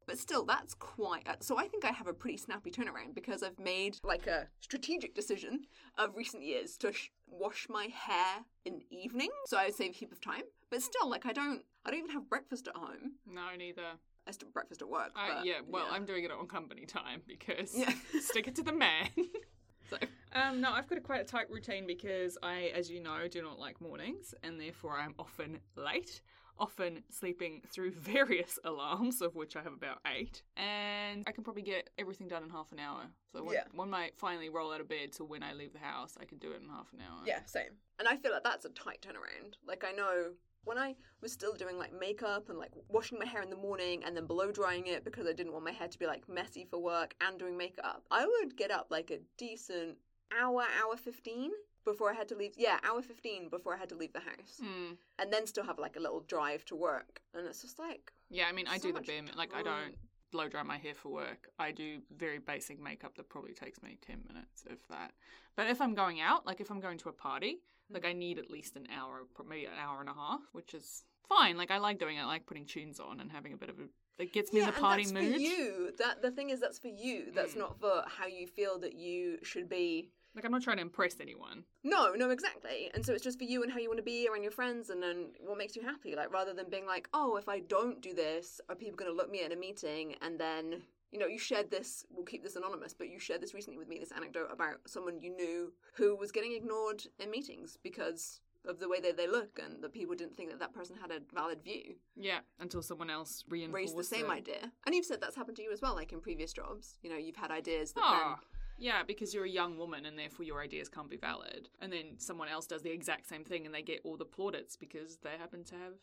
[0.06, 1.28] But still, that's quite.
[1.28, 4.48] Uh, so I think I have a pretty snappy turnaround because I've made like a
[4.60, 5.62] strategic decision
[5.98, 9.91] of recent years to sh- wash my hair in the evening, so I would save
[9.91, 10.43] a heap of time.
[10.69, 13.13] But still, like I don't, I don't even have breakfast at home.
[13.26, 13.84] no, neither.
[14.28, 15.12] I still breakfast at work.
[15.15, 17.91] Uh, but, yeah, well, I'm doing it on company time because Yeah.
[18.22, 19.10] stick it to the man.
[19.89, 19.98] so,
[20.34, 23.41] um, no, I've got a quite a tight routine because I, as you know, do
[23.41, 26.22] not like mornings, and therefore I'm often late.
[26.60, 31.63] Often sleeping through various alarms, of which I have about eight, and I can probably
[31.63, 33.02] get everything done in half an hour.
[33.32, 33.63] So when, Yeah.
[33.74, 36.38] when I finally roll out of bed to when I leave the house, I can
[36.38, 37.22] do it in half an hour.
[37.26, 37.72] Yeah, same.
[37.98, 39.56] And I feel like that's a tight turnaround.
[39.67, 40.34] Like I know
[40.65, 44.04] when I was still doing like makeup and like washing my hair in the morning
[44.06, 46.65] and then blow drying it because I didn't want my hair to be like messy
[46.69, 49.97] for work and doing makeup, I would get up like a decent
[50.39, 51.52] hour, hour 15
[51.86, 52.54] before I had to leave.
[52.58, 54.62] Yeah, hour 15 before I had to leave the house.
[54.62, 54.93] Hmm.
[55.19, 57.21] And then still have like a little drive to work.
[57.34, 59.95] And it's just like, Yeah, I mean, I So do the bare Like, I don't
[60.32, 61.49] blow dry my hair for work.
[61.60, 65.12] I do very basic makeup that probably takes me 10 minutes, if that.
[65.56, 68.38] But if I'm going out, like if I'm going to a party, like I need
[68.39, 71.58] at least an hour, maybe an hour and a half, which is fine.
[71.58, 72.22] Like, I like doing it.
[72.22, 73.84] I like putting tunes on and having a bit of a.
[74.22, 75.34] It gets me yeah, in the party and mood.
[75.34, 75.91] for you.
[75.98, 77.32] That the thing is, that's for you.
[77.34, 77.60] That's Mm.
[77.60, 81.19] not for how you feel that you should be Like, I'm not trying to impress
[81.19, 81.63] anyone.
[81.84, 82.89] No, no, exactly.
[82.96, 84.89] And so it's just for you and how you want to be around your friends
[84.89, 86.15] and then what makes you happy.
[86.15, 89.15] Like rather than being like, oh, if I don't do this, are people going to
[89.15, 90.82] look me at a meeting and then
[91.13, 92.06] you know you shared this.
[92.10, 93.99] We'll keep this anonymous, but you shared this recently with me.
[93.99, 98.89] This anecdote about someone you knew who was getting ignored in meetings because of the
[98.89, 101.62] way that they look and that people didn't think that that person had a valid
[101.63, 101.95] view.
[102.15, 104.32] Yeah, until someone else reinforced Raised the same it.
[104.32, 105.95] idea, and you've said that's happened to you as well.
[105.95, 108.39] Like in previous jobs, you know, you've had ideas that Ah,
[108.80, 111.69] yeah, because you're a young woman and therefore your ideas can't be valid.
[111.80, 114.76] And then someone else does the exact same thing and they get all the plaudits
[114.76, 115.93] because they happen to have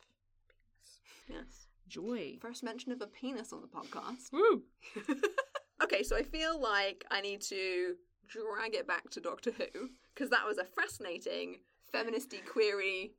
[1.28, 2.38] yes, joy.
[2.40, 4.32] first mention of a penis on the podcast.
[4.32, 4.62] Woo!
[5.82, 7.96] okay, so I feel like I need to
[8.28, 11.60] drag it back to Doctor Who because that was a fascinating
[11.92, 13.12] feministy query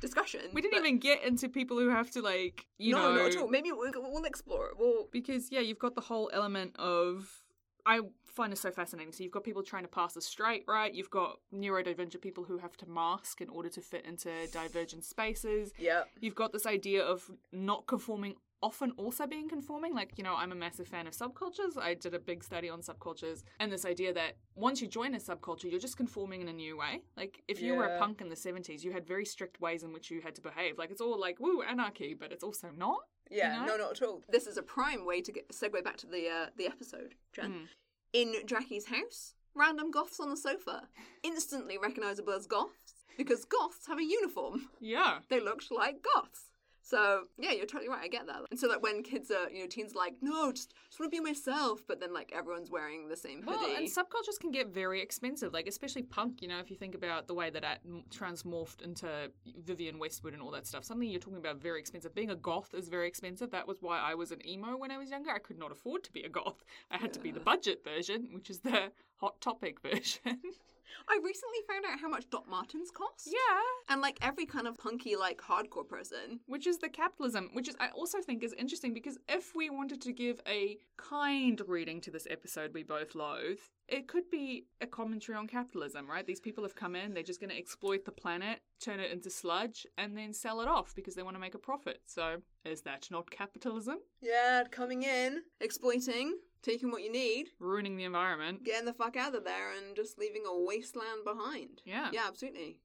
[0.00, 0.42] discussion.
[0.52, 3.30] We didn't even get into people who have to like, you no, know, No, not
[3.32, 3.48] at all.
[3.48, 4.74] Maybe we'll, we'll explore it.
[4.78, 7.42] We'll because yeah, you've got the whole element of
[7.88, 9.12] I find this so fascinating.
[9.12, 10.92] So you've got people trying to pass as straight, right?
[10.92, 15.72] You've got neurodivergent people who have to mask in order to fit into divergent spaces.
[15.78, 19.94] yeah, You've got this idea of not conforming often also being conforming.
[19.94, 21.78] Like, you know, I'm a massive fan of subcultures.
[21.80, 25.18] I did a big study on subcultures and this idea that once you join a
[25.18, 27.02] subculture, you're just conforming in a new way.
[27.16, 29.92] Like, if you were a punk in the 70s, you had very strict ways in
[29.92, 30.76] which you had to behave.
[30.76, 33.00] Like, it's all like, woo, anarchy, but it's also not.
[33.30, 34.22] Yeah, You no, not at all.
[34.28, 37.52] This is a prime way to get segue back to the uh, the episode, Jen.
[37.52, 37.66] Mm.
[38.12, 40.88] In Jackie's house, random goths on the sofa,
[41.22, 44.68] instantly recognizable as goths because goths have a uniform.
[44.80, 45.18] Yeah.
[45.28, 46.44] they looked like goths.
[46.88, 48.00] So yeah, you're totally right.
[48.02, 48.40] I get that.
[48.50, 51.12] And so that when kids are, you know, teens are like, no, just just want
[51.12, 53.58] to be myself, but then like everyone's wearing the same hoodie.
[53.58, 56.40] Well, and subcultures can get very expensive, like especially punk.
[56.40, 59.30] You know, if you think about the way that it transmorphed into
[59.64, 62.14] Vivienne Westwood and all that stuff, suddenly you're talking about very expensive.
[62.14, 63.50] Being a goth is very expensive.
[63.50, 65.30] That was why I was an emo when I was younger.
[65.30, 66.64] I could not afford to be a goth.
[66.90, 70.40] I had to be the budget version, which is the hot topic version.
[71.08, 73.26] I recently found out how much Doc Martens cost.
[73.26, 76.40] yeah, And like every kind of punky, like hardcore person.
[76.46, 80.00] which is the capitalism, which is I also think is interesting because if we wanted
[80.02, 84.86] to give a kind reading to this episode we both loathe, it could be a
[84.86, 86.26] commentary on capitalism, right?
[86.26, 89.30] These people have come in, they're just going to exploit the planet, turn it into
[89.30, 92.00] sludge, and then sell it off because they want to make a profit.
[92.04, 93.98] So, is that not capitalism?
[94.20, 96.36] Yeah, coming in, exploiting,
[96.68, 98.64] taking what you need, Ruining the environment?
[98.64, 101.82] getting the fuck out of there, and just leaving a wasteland behind.
[101.84, 102.10] Yeah.
[102.12, 102.78] Yeah, absolutely.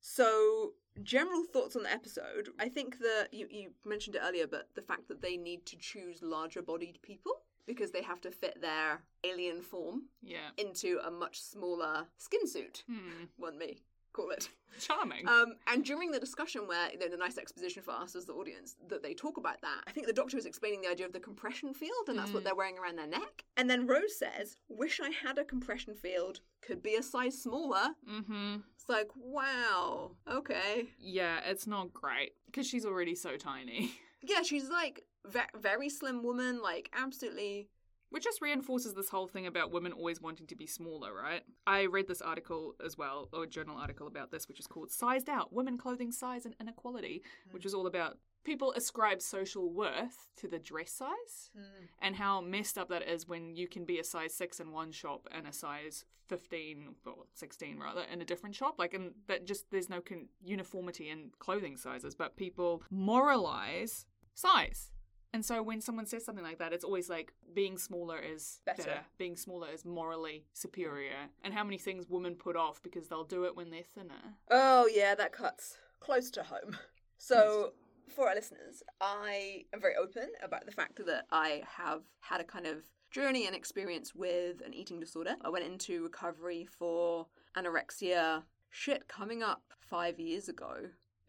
[0.00, 0.72] So,
[1.02, 2.48] general thoughts on the episode.
[2.58, 5.76] I think that you, you mentioned it earlier, but the fact that they need to
[5.76, 10.50] choose larger bodied people because they have to fit their alien form Yeah.
[10.56, 13.24] into a much smaller skin suit, Hmm.
[13.36, 13.76] one may
[14.12, 14.48] call it.
[14.78, 15.28] Charming.
[15.28, 18.32] Um, and during the discussion where, you know, the nice exposition for us as the
[18.32, 21.12] audience, that they talk about that, I think the doctor is explaining the idea of
[21.12, 22.44] the compression field, and that's what Mm.
[22.44, 23.44] they're wearing around their neck.
[23.56, 27.94] And then Rose says, Wish I had a compression field, could be a size smaller.
[28.08, 28.56] mm hmm.
[28.78, 30.86] It's like, wow, okay.
[30.98, 33.92] Yeah, it's not great because she's already so tiny.
[34.22, 37.70] Yeah, she's like ve- very slim woman, like absolutely.
[38.10, 41.42] Which just reinforces this whole thing about women always wanting to be smaller, right?
[41.66, 44.90] I read this article as well, or a journal article about this, which is called
[44.90, 47.54] Sized Out Women Clothing Size and Inequality, hmm.
[47.54, 51.84] which was all about people ascribe social worth to the dress size hmm.
[52.00, 54.92] and how messed up that is when you can be a size 6 in one
[54.92, 58.76] shop and a size 15 or 16 rather in a different shop.
[58.78, 64.90] Like and that just there's no con- uniformity in clothing sizes but people moralize size
[65.32, 68.82] and so when someone says something like that, it's always like being smaller is Better.
[68.82, 69.00] better.
[69.18, 71.28] Being smaller is morally superior.
[71.44, 74.36] And how many things women put off because they'll do it when they're thinner.
[74.50, 76.76] Oh, yeah, that cuts close to home.
[77.22, 77.72] So,
[78.08, 82.44] for our listeners, I am very open about the fact that I have had a
[82.44, 82.78] kind of
[83.10, 85.36] journey and experience with an eating disorder.
[85.44, 90.76] I went into recovery for anorexia, shit, coming up five years ago.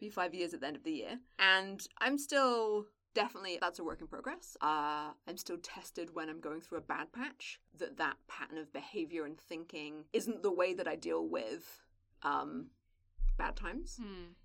[0.00, 1.18] Be five years at the end of the year.
[1.38, 4.56] And I'm still definitely that's a work in progress.
[4.60, 8.72] Uh, i'm still tested when i'm going through a bad patch that that pattern of
[8.72, 11.80] behavior and thinking isn't the way that i deal with
[12.22, 12.66] um,
[13.38, 13.98] bad times.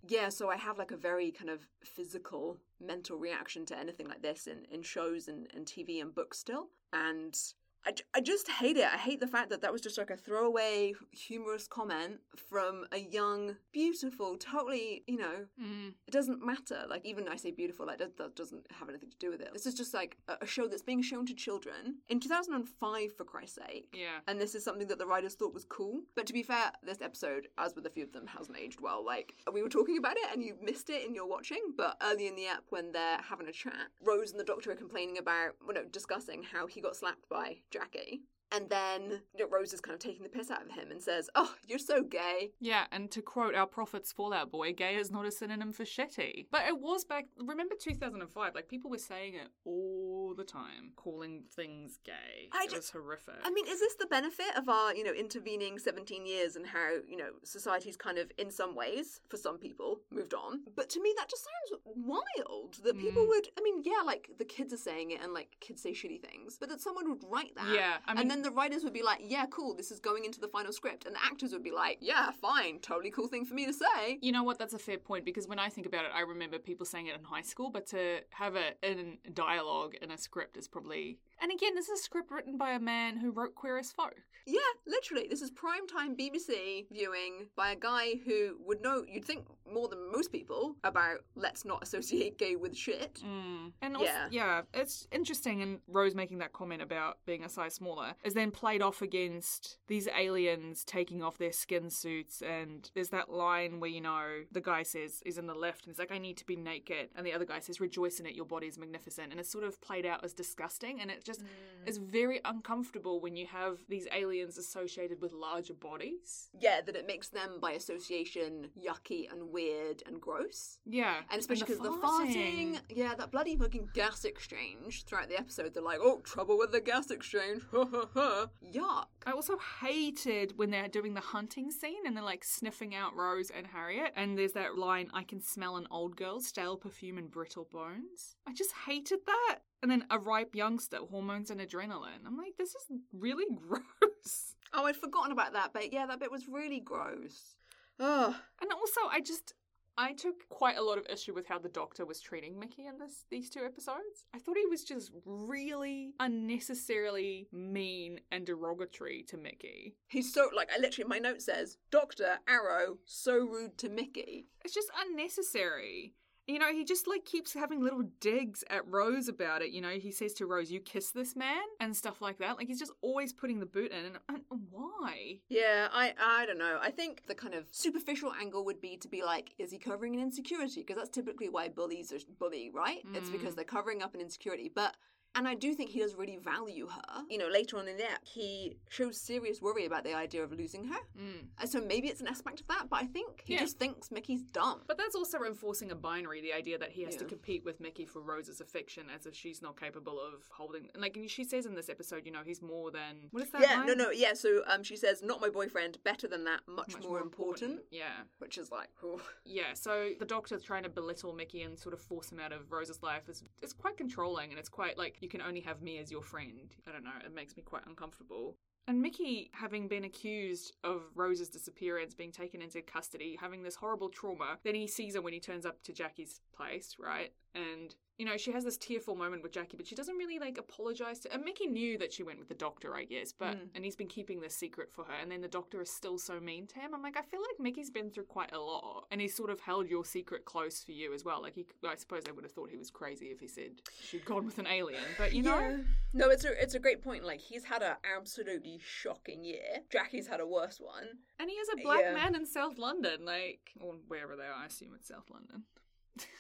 [0.08, 4.22] Yeah so i have like a very kind of physical mental reaction to anything like
[4.22, 6.68] this in, in shows and, and tv and books still.
[6.94, 7.38] And
[7.86, 10.18] I, I just hate it i hate the fact that that was just like a
[10.18, 15.94] throwaway humorous comment from a young beautiful totally you know Mm.
[16.08, 16.84] it doesn't matter.
[16.88, 19.50] Like even I say beautiful, like that, that doesn't have anything to do with it.
[19.54, 23.24] This is just like a, a show that's being shown to children in 2005, for
[23.24, 23.88] Christ's sake.
[23.94, 24.20] Yeah.
[24.28, 26.02] And this is something that the writers thought was cool.
[26.16, 29.04] But to be fair, this episode, as with a few of them, hasn't aged well.
[29.06, 32.28] Like we were talking about it and you missed it in your watching, but early
[32.28, 35.52] in the app when they're having a chat, Rose and the Doctor are complaining about,
[35.66, 38.24] well, no, discussing how he got slapped by Jackie.
[38.50, 41.54] And then Rose is kind of taking the piss out of him and says, "Oh,
[41.68, 45.26] you're so gay." Yeah, and to quote our prophet's Fall Out Boy, gay is not
[45.26, 46.48] a synonym for shitty.
[46.50, 48.56] But it was back, remember 2005?
[48.56, 52.50] Like, people were saying it all the time, calling things gay.
[52.52, 53.36] I it ju- was horrific.
[53.44, 56.90] I mean, is this the benefit of our, you know, intervening 17 years and how,
[57.08, 60.62] you know, society's kind of, in some ways, for some people, moved on?
[60.76, 63.28] But to me, that just sounds wild that people Mm.
[63.30, 66.22] would, I mean, yeah, like the kids are saying it and like kids say shitty
[66.22, 67.74] things, but that someone would write that.
[67.74, 70.26] Yeah, I mean- and then the writers would be like, yeah, cool, this is going
[70.26, 71.06] into the final script.
[71.06, 74.20] And the actors would be like, yeah, fine, totally cool thing for me to say.
[74.22, 74.58] You know what?
[74.60, 77.16] That's a fair point because when I think about it, I remember people saying it
[77.18, 81.20] in high school, but to have it in dialogue in a script is probably.
[81.42, 84.16] And again, this is a script written by a man who wrote Queer as Folk.
[84.46, 85.28] Yeah, literally.
[85.30, 90.10] This is primetime BBC viewing by a guy who would know, you'd think more than
[90.10, 93.22] most people, about let's not associate gay with shit.
[93.26, 93.74] Mm.
[93.82, 94.28] And also, Yeah.
[94.32, 94.62] yeah.
[94.74, 95.62] it's interesting.
[95.62, 99.80] And Rose making that comment about being a size smaller is then played off against
[99.88, 102.42] these aliens taking off their skin suits.
[102.42, 105.94] And there's that line where, you know, the guy says, is in the lift and
[105.94, 107.10] he's like, I need to be naked.
[107.18, 109.32] And the other guy says, rejoice in it, your body is magnificent.
[109.32, 111.02] And it's sort of played out as disgusting.
[111.02, 111.48] And it just mm.
[111.86, 116.50] is very uncomfortable when you have these aliens associated with larger bodies.
[116.60, 120.80] Yeah, that it makes them by association yucky and weird and gross.
[120.86, 121.18] Yeah.
[121.30, 125.84] And especially because the farting, yeah, that bloody fucking gas exchange throughout the episode, they're
[125.84, 127.62] like, oh, trouble with the gas exchange.
[127.74, 129.08] Yuck.
[129.26, 133.52] I also hated when they're doing the hunting scene and they're like sniffing out Rose
[133.56, 137.30] and Harriet, and there's that line, I can smell an old girl's stale perfume and
[137.30, 138.38] brittle bones.
[138.48, 139.60] I just hated that.
[139.82, 142.26] And then a ripe youngster, hormones and adrenaline.
[142.26, 144.56] I'm like, this is really gross.
[144.74, 147.56] Oh, I'd forgotten about that but Yeah, that bit was really gross.
[148.00, 148.34] Ugh.
[148.62, 149.54] And also, I just.
[150.00, 153.00] I took quite a lot of issue with how the doctor was treating Mickey in
[153.00, 154.26] this these two episodes.
[154.32, 159.96] I thought he was just really unnecessarily mean and derogatory to Mickey.
[160.08, 162.38] He's so, like, I literally, my note says, Dr.
[162.48, 164.46] Arrow, so rude to Mickey.
[164.64, 166.14] It's just unnecessary.
[166.48, 169.72] You know, he just like keeps having little digs at Rose about it.
[169.72, 172.58] You know, he says to Rose, "You kiss this man" and stuff like that.
[172.58, 175.40] Like he's just always putting the boot in, and, and why?
[175.50, 176.80] Yeah, I I don't know.
[176.82, 180.16] I think the kind of superficial angle would be to be like, is he covering
[180.16, 180.82] an insecurity?
[180.82, 183.04] Because that's typically why bullies are bully, right?
[183.14, 183.58] It's because mm.
[183.58, 184.72] they're covering up an insecurity.
[184.74, 184.96] But
[185.36, 187.24] and I do think he does really value her.
[187.30, 190.52] You know, later on in the app, he shows serious worry about the idea of
[190.52, 190.98] losing her.
[191.20, 191.48] Mm.
[191.60, 193.60] And so maybe it's an aspect of that, but I think he Yeah.
[193.60, 194.82] just thinks Mickey's dumb.
[194.88, 198.06] But that's also enforcing a binary, the idea that he has to compete with Mickey
[198.06, 200.90] for Rose's affection as if she's not capable of holding.
[200.94, 203.28] And like she says in this episode, you know, he's more than.
[203.32, 203.62] What is that?
[203.62, 203.88] yeah, line?
[203.88, 204.34] no, no, yeah.
[204.34, 206.00] So um, she says, "Not my boyfriend.
[206.04, 206.62] Better than that.
[206.68, 207.82] Much, Much more, important.
[207.92, 208.24] Yeah.
[208.40, 209.22] Which is like, ooh.
[209.46, 212.72] Yeah, so the doctor trying to belittle Mickey and sort of force him out of
[212.72, 215.98] Rose's life is it's quite controlling and it's quite like you can only have me
[216.00, 216.74] as your friend.
[216.88, 218.58] I don't know, it makes me quite uncomfortable.
[218.90, 224.08] And Mickey, having been accused of Rose's disappearance, being taken into custody, having this horrible
[224.08, 227.34] trauma, then he sees her when he turns up to Jackie's place, right?
[227.54, 230.58] And you know, she has this tearful moment with Jackie, but she doesn't really like
[230.58, 231.32] apologize to.
[231.34, 233.70] And Mickey knew that she went with the doctor, I guess, but Mm.
[233.76, 235.14] and he's been keeping this secret for her.
[235.22, 236.96] And then the doctor is still so mean to him.
[236.96, 239.60] I'm like, I feel like Mickey's been through quite a lot, and he's sort of
[239.60, 241.42] held your secret close for you as well.
[241.44, 244.26] Like, he, I suppose they would have thought he was crazy if he said she'd
[244.26, 245.78] gone with an alien, but you know, Yeah.
[246.14, 247.24] No, it's a it's a great point.
[247.24, 249.82] Like he's had an absolutely shocking year.
[249.92, 251.20] Jackie's had a worse one.
[251.38, 252.14] and he is a black Yeah.
[252.14, 254.54] man in South London, like or wherever they are.
[254.54, 255.66] I assume it's South London.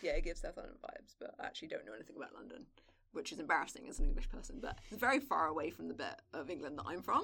[0.01, 2.65] Yeah, it gives South London vibes, but I actually don't know anything about London,
[3.13, 4.57] which is embarrassing as an English person.
[4.61, 7.23] But it's very far away from the bit of England that I'm from,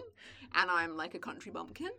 [0.55, 1.89] and I'm like a country bumpkin.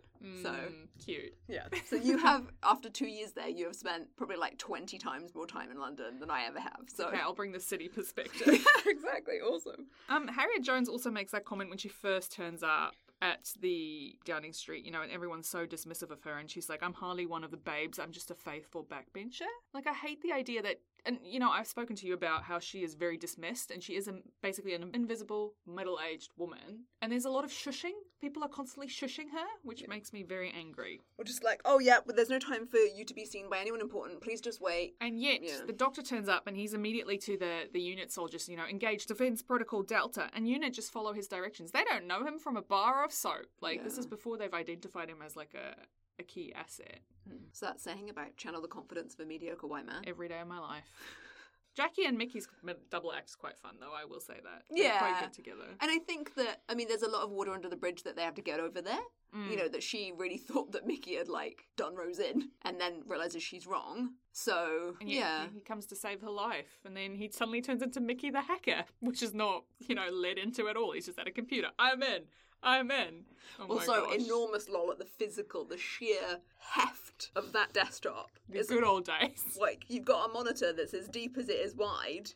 [0.41, 1.33] So Mm, cute.
[1.47, 1.67] yeah.
[1.89, 5.45] So you have after two years there, you have spent probably like twenty times more
[5.45, 6.85] time in London than I ever have.
[6.87, 8.47] So Okay, I'll bring the city perspective.
[8.85, 8.93] exactly,
[9.33, 9.87] awesome.
[10.09, 14.53] Um, Harriet Jones also makes that comment when she first turns up at the Downing
[14.53, 17.43] Street, you know, and everyone's so dismissive of her, and she's like, I'm hardly one
[17.43, 19.47] of the babes, I'm just a faithful backbencher.
[19.73, 22.59] Like, I hate the idea that, and you know, I've spoken to you about how
[22.59, 27.11] she is very dismissed, and she is a, basically an invisible, middle aged woman, and
[27.11, 27.93] there's a lot of shushing.
[28.25, 30.99] People are constantly shushing her, which makes me very angry.
[31.19, 33.59] Or just like, oh yeah, but there's no time for you to be seen by
[33.59, 34.19] anyone important.
[34.19, 34.95] Please just wait.
[34.99, 35.59] And yet, Yeah.
[35.67, 39.05] the doctor turns up and he's immediately to the, the unit soldiers, you know, engage
[39.05, 41.69] Defense Protocol Delta, and unit just follow his directions.
[41.69, 43.45] They don't know him from a bar of soap.
[43.61, 45.75] Like, this is before they've identified him as like a,
[46.19, 47.35] a key asset hmm.
[47.51, 50.01] So that's saying about channel the confidence of a mediocre white man.
[50.07, 50.85] every day of my life.
[51.75, 52.47] Jackie and Mickey's
[52.89, 54.63] double act is quite fun, though, I will say that.
[54.69, 54.97] They're Yeah.
[54.99, 55.67] quite good together.
[55.81, 58.15] And I think that I mean, there's a lot of water under the bridge that
[58.15, 59.01] they have to get over there.
[59.35, 59.51] Mm.
[59.51, 63.03] You know that she really thought that Mickey had like done Rose in, and then
[63.05, 64.13] realizes she's wrong.
[64.31, 67.99] So yet yeah, he comes to save her life, and then he suddenly turns into
[67.99, 70.93] Mickey the hacker, which is not, you know, led into at all.
[70.93, 71.69] He's just at a computer.
[71.77, 72.23] I'm in.
[72.63, 73.25] I'm in.
[73.59, 77.04] Oh also enormous lol at the physical, the sheer heft
[77.35, 78.31] of that desktop.
[78.49, 79.57] The It's good old days.
[79.59, 82.31] like you've got a monitor that's as deep as it is wide.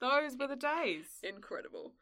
[0.00, 1.06] Those were the days.
[1.22, 1.92] Incredible.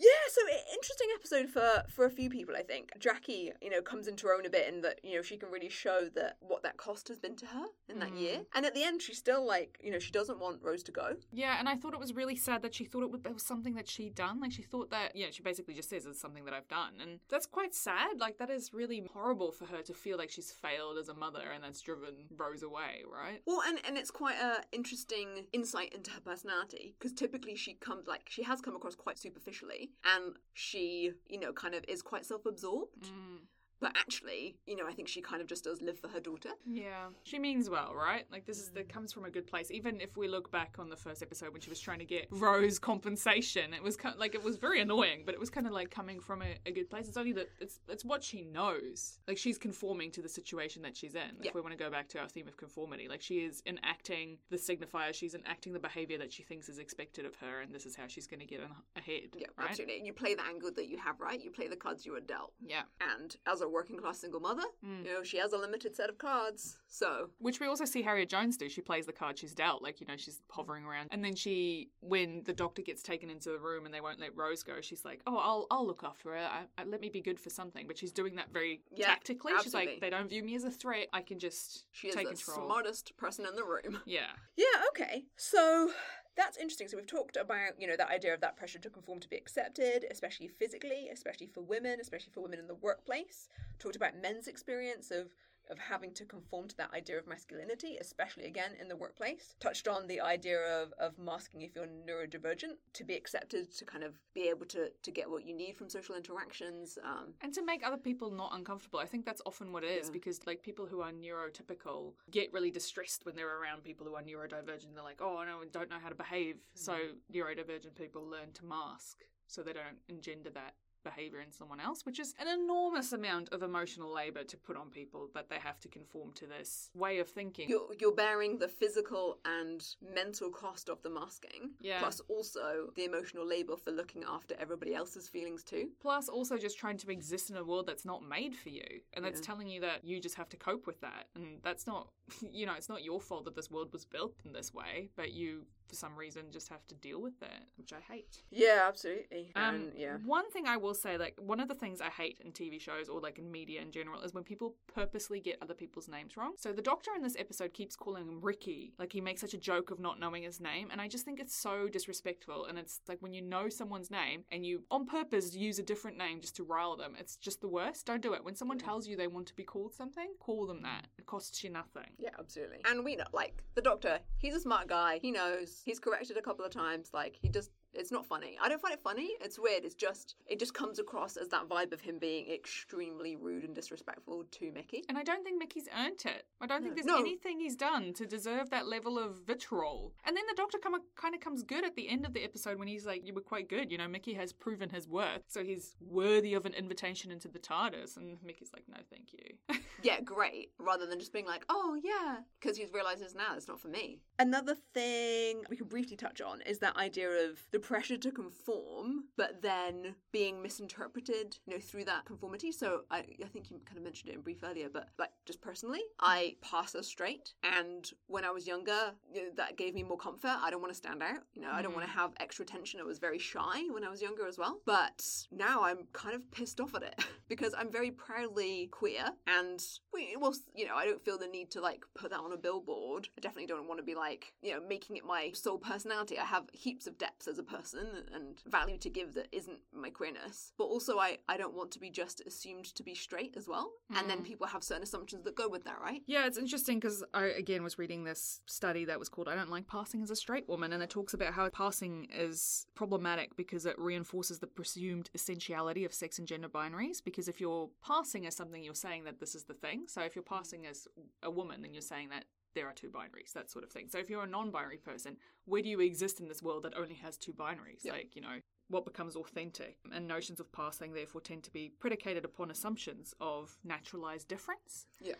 [0.00, 0.40] Yeah, so
[0.74, 2.54] interesting episode for for a few people.
[2.56, 5.22] I think Jackie, you know, comes into her own a bit in that you know
[5.22, 8.20] she can really show that what that cost has been to her in that Mm.
[8.20, 8.40] year.
[8.54, 11.16] And at the end, she's still like, you know, she doesn't want Rose to go.
[11.32, 13.42] Yeah, and I thought it was really sad that she thought it was, it was
[13.42, 14.40] something that she'd done.
[14.40, 16.94] Like, she thought that, yeah, she basically just says it's something that I've done.
[17.00, 18.18] And that's quite sad.
[18.20, 21.42] Like, that is really horrible for her to feel like she's failed as a mother
[21.54, 23.40] and that's driven Rose away, right?
[23.46, 28.06] Well, and and it's quite a interesting insight into her personality because typically she comes
[28.06, 32.26] like she has come across quite superficially, and she, you know, kind of is quite
[32.26, 33.04] self-absorbed.
[33.04, 33.38] Mm.
[33.80, 36.50] But actually, you know, I think she kind of just does live for her daughter.
[36.66, 38.24] Yeah, she means well, right?
[38.32, 38.92] Like this is that mm.
[38.92, 39.70] comes from a good place.
[39.70, 42.26] Even if we look back on the first episode when she was trying to get
[42.30, 45.66] Rose compensation, it was kind of, like it was very annoying, but it was kind
[45.66, 47.08] of like coming from a, a good place.
[47.08, 49.18] It's only that it's it's what she knows.
[49.28, 51.36] Like she's conforming to the situation that she's in.
[51.40, 51.50] Yeah.
[51.50, 54.38] If we want to go back to our theme of conformity, like she is enacting
[54.50, 57.86] the signifier, she's enacting the behavior that she thinks is expected of her, and this
[57.86, 58.60] is how she's going to get
[58.96, 59.34] ahead.
[59.36, 59.70] Yeah, right?
[59.70, 60.02] absolutely.
[60.04, 61.40] You play the angle that you have, right?
[61.40, 62.52] You play the cards you were dealt.
[62.66, 62.82] Yeah.
[63.18, 65.04] And as a working class single mother, Mm.
[65.04, 66.78] you know, she has a limited set of cards.
[66.88, 68.68] So, Which we also see Harriet Jones do.
[68.68, 69.82] She plays the card she's dealt.
[69.82, 71.08] Like, you know, she's hovering around.
[71.10, 74.36] And then she, when the doctor gets taken into the room and they won't let
[74.36, 76.38] Rose go, she's like, oh, I'll, I'll look after her.
[76.38, 77.86] I, I, let me be good for something.
[77.86, 79.52] But she's doing that very Yeah, tactically.
[79.62, 81.08] She's like, they don't view me as a threat.
[81.12, 82.66] I can just she is take the control.
[82.66, 84.00] smartest person in the room.
[84.06, 84.28] Yeah.
[84.56, 85.24] Yeah, okay.
[85.36, 85.90] So
[86.38, 86.86] that's interesting.
[86.86, 89.36] So we've talked about, you know, that idea of that pressure to conform to be
[89.36, 93.48] accepted, especially physically, especially for women, especially for women in the workplace.
[93.80, 95.26] Talked about men's experience of
[95.70, 99.54] of having to conform to that idea of masculinity, especially again in the workplace.
[99.60, 104.04] Touched on the idea of, of masking if you're neurodivergent to be accepted, to kind
[104.04, 106.98] of be able to, to get what you need from social interactions.
[107.04, 108.98] Um, And to make other people not uncomfortable.
[108.98, 110.12] I think that's often what it is Yeah.
[110.12, 114.22] because, like, people who are neurotypical get really distressed when they're around people who are
[114.22, 114.94] neurodivergent.
[114.94, 116.56] They're like, oh, no, I don't know how to behave.
[116.74, 116.96] So,
[117.32, 120.74] neurodivergent people learn to mask so they don't engender that
[121.08, 124.90] behavior in someone else, which is an enormous amount of emotional labor to put on
[124.90, 127.68] people that they have to conform to this way of thinking.
[127.68, 132.00] you're, you're bearing the physical and mental cost of the masking, Yeah.
[132.00, 135.88] plus also the emotional labor for looking after everybody else's feelings too.
[136.00, 138.86] Plus, also just trying to exist in a world that's not made for you.
[139.14, 139.46] And that's Yeah.
[139.46, 141.26] telling you that you just have to cope with that.
[141.34, 142.08] And that's not,
[142.50, 145.32] you know, it's not your fault that this world was built in this way, but
[145.32, 148.42] you for some reason just have to deal with that, which I hate.
[148.50, 149.52] Yeah, absolutely.
[149.56, 150.16] Um, and yeah.
[150.24, 153.08] One thing I will say, like one of the things I hate in TV shows
[153.08, 156.52] or like in media in general, is when people purposely get other people's names wrong.
[156.56, 159.58] So the Doctor in this episode keeps calling him Ricky, like he makes such a
[159.58, 162.66] joke of not knowing his name, and I just think it's so disrespectful.
[162.66, 166.16] And it's like when you know someone's name and you on purpose use a different
[166.16, 168.06] name just to rile them, it's just the worst.
[168.06, 168.44] Don't do it.
[168.44, 171.06] When someone tells you they want to be called something, call them that.
[171.18, 172.10] It costs you nothing.
[172.18, 172.78] Yeah, absolutely.
[172.84, 175.18] And we know, like, the doctor, he's a smart guy.
[175.20, 175.77] He knows.
[175.84, 177.10] He's corrected a couple of times.
[177.12, 178.56] Like, he just, it's not funny.
[178.62, 179.30] I don't find it funny.
[179.40, 179.84] It's weird.
[179.84, 183.74] It's just, it just comes across as that vibe of him being extremely rude and
[183.74, 185.04] disrespectful to Mickey.
[185.08, 186.44] And I don't think Mickey's earned it.
[186.60, 187.18] I don't think there's No.
[187.18, 190.12] anything he's done to deserve that level of vitriol.
[190.24, 192.78] And then the doctor come, kind of comes good at the end of the episode
[192.78, 193.90] when he's like, You were quite good.
[193.90, 195.42] You know, Mickey has proven his worth.
[195.48, 198.16] So he's worthy of an invitation into the TARDIS.
[198.16, 199.76] And Mickey's like, No, thank you.
[200.00, 200.70] Yeah, great.
[200.78, 202.36] Rather than just being like, oh, yeah.
[202.60, 204.20] Because he realizes now it's not for me.
[204.38, 209.24] Another thing we can briefly touch on is that idea of the pressure to conform,
[209.38, 212.70] but then being misinterpreted, you know, through that conformity.
[212.70, 215.62] So I, I think you kind of mentioned it in brief earlier, but like just
[215.62, 217.54] personally, I pass as straight.
[217.62, 220.54] And when I was younger, you know, that gave me more comfort.
[220.60, 221.40] I don't want to stand out.
[221.54, 222.16] You know, I don't want to mm.
[222.16, 223.00] have extra tension.
[223.00, 224.80] I was very shy when I was younger as well.
[224.84, 229.82] But now I'm kind of pissed off at it because I'm very proudly queer and
[230.12, 232.58] we, well, you know, I don't feel the need to like put that on a
[232.58, 233.30] billboard.
[233.38, 236.38] I definitely don't want to be like, you know, making it my sole personality.
[236.38, 240.10] I have heaps of depths as a person and value to give that isn't my
[240.10, 240.72] queerness.
[240.78, 243.92] But also, I, I don't want to be just assumed to be straight as well.
[244.14, 244.44] And then mm.
[244.44, 246.22] people have certain assumptions that go with that, right?
[246.26, 249.70] Yeah, it's interesting because I again was reading this study that was called I Don't
[249.70, 253.86] Like Passing as a Straight Woman, and it talks about how passing is problematic because
[253.86, 257.22] it reinforces the presumed essentiality of sex and gender binaries.
[257.22, 260.04] Because if you're passing as something, you're saying that this is the thing.
[260.06, 261.06] So if you're passing as
[261.42, 262.44] a woman, then you're saying that
[262.74, 264.08] there are two binaries, that sort of thing.
[264.08, 266.96] So if you're a non binary person, where do you exist in this world that
[266.96, 268.04] only has two binaries?
[268.04, 268.14] Yep.
[268.14, 269.98] Like, you know, what becomes authentic.
[270.12, 275.06] And notions of passing, therefore, tend to be predicated upon assumptions of naturalized difference.
[275.20, 275.34] Yeah.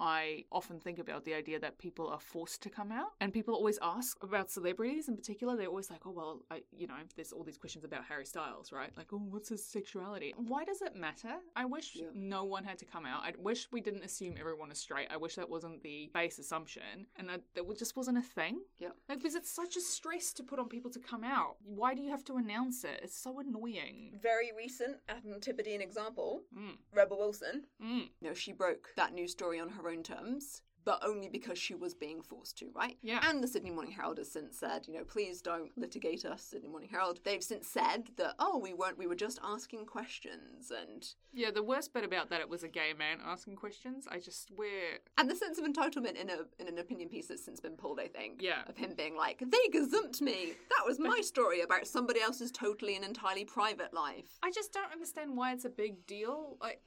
[0.00, 3.54] I often think about the idea that people are forced to come out, and people
[3.54, 5.56] always ask about celebrities in particular.
[5.56, 8.72] They're always like, "Oh well, I, you know, there's all these questions about Harry Styles,
[8.72, 8.90] right?
[8.96, 10.32] Like, oh, what's his sexuality?
[10.36, 11.34] Why does it matter?
[11.54, 12.06] I wish Yeah.
[12.14, 13.22] no one had to come out.
[13.24, 15.08] I wish we didn't assume everyone is straight.
[15.10, 18.60] I wish that wasn't the base assumption, and that, that just wasn't a thing.
[18.78, 18.96] Yep.
[19.08, 21.56] Like, because it's such a stress to put on people to come out.
[21.62, 23.00] Why do you have to announce it?
[23.02, 24.18] It's so annoying.
[24.22, 27.64] Very recent Antipodean example Mm, Rebel Wilson.
[27.82, 28.08] mm.
[28.20, 30.62] You know, she broke that news story on her own terms.
[30.82, 32.96] But only because she was being forced to, right?
[33.02, 33.20] Yeah.
[33.28, 36.70] And the Sydney Morning Herald has since said, you know, please don't litigate us, Sydney
[36.70, 37.20] Morning Herald.
[37.22, 41.62] They've since said that, oh, we weren't, we were just asking questions, and Yeah, the
[41.62, 44.08] worst bit about that it was a gay man asking questions.
[44.10, 47.44] I just we're and the sense of entitlement in a in an opinion piece that's
[47.44, 48.40] since been pulled, I think.
[48.40, 48.62] Yeah.
[48.66, 50.54] Of him being like, they gazumped me.
[50.70, 54.38] That was my story about somebody else's totally and entirely private life.
[54.42, 56.56] I just don't understand why it's a big deal.
[56.60, 56.80] Like,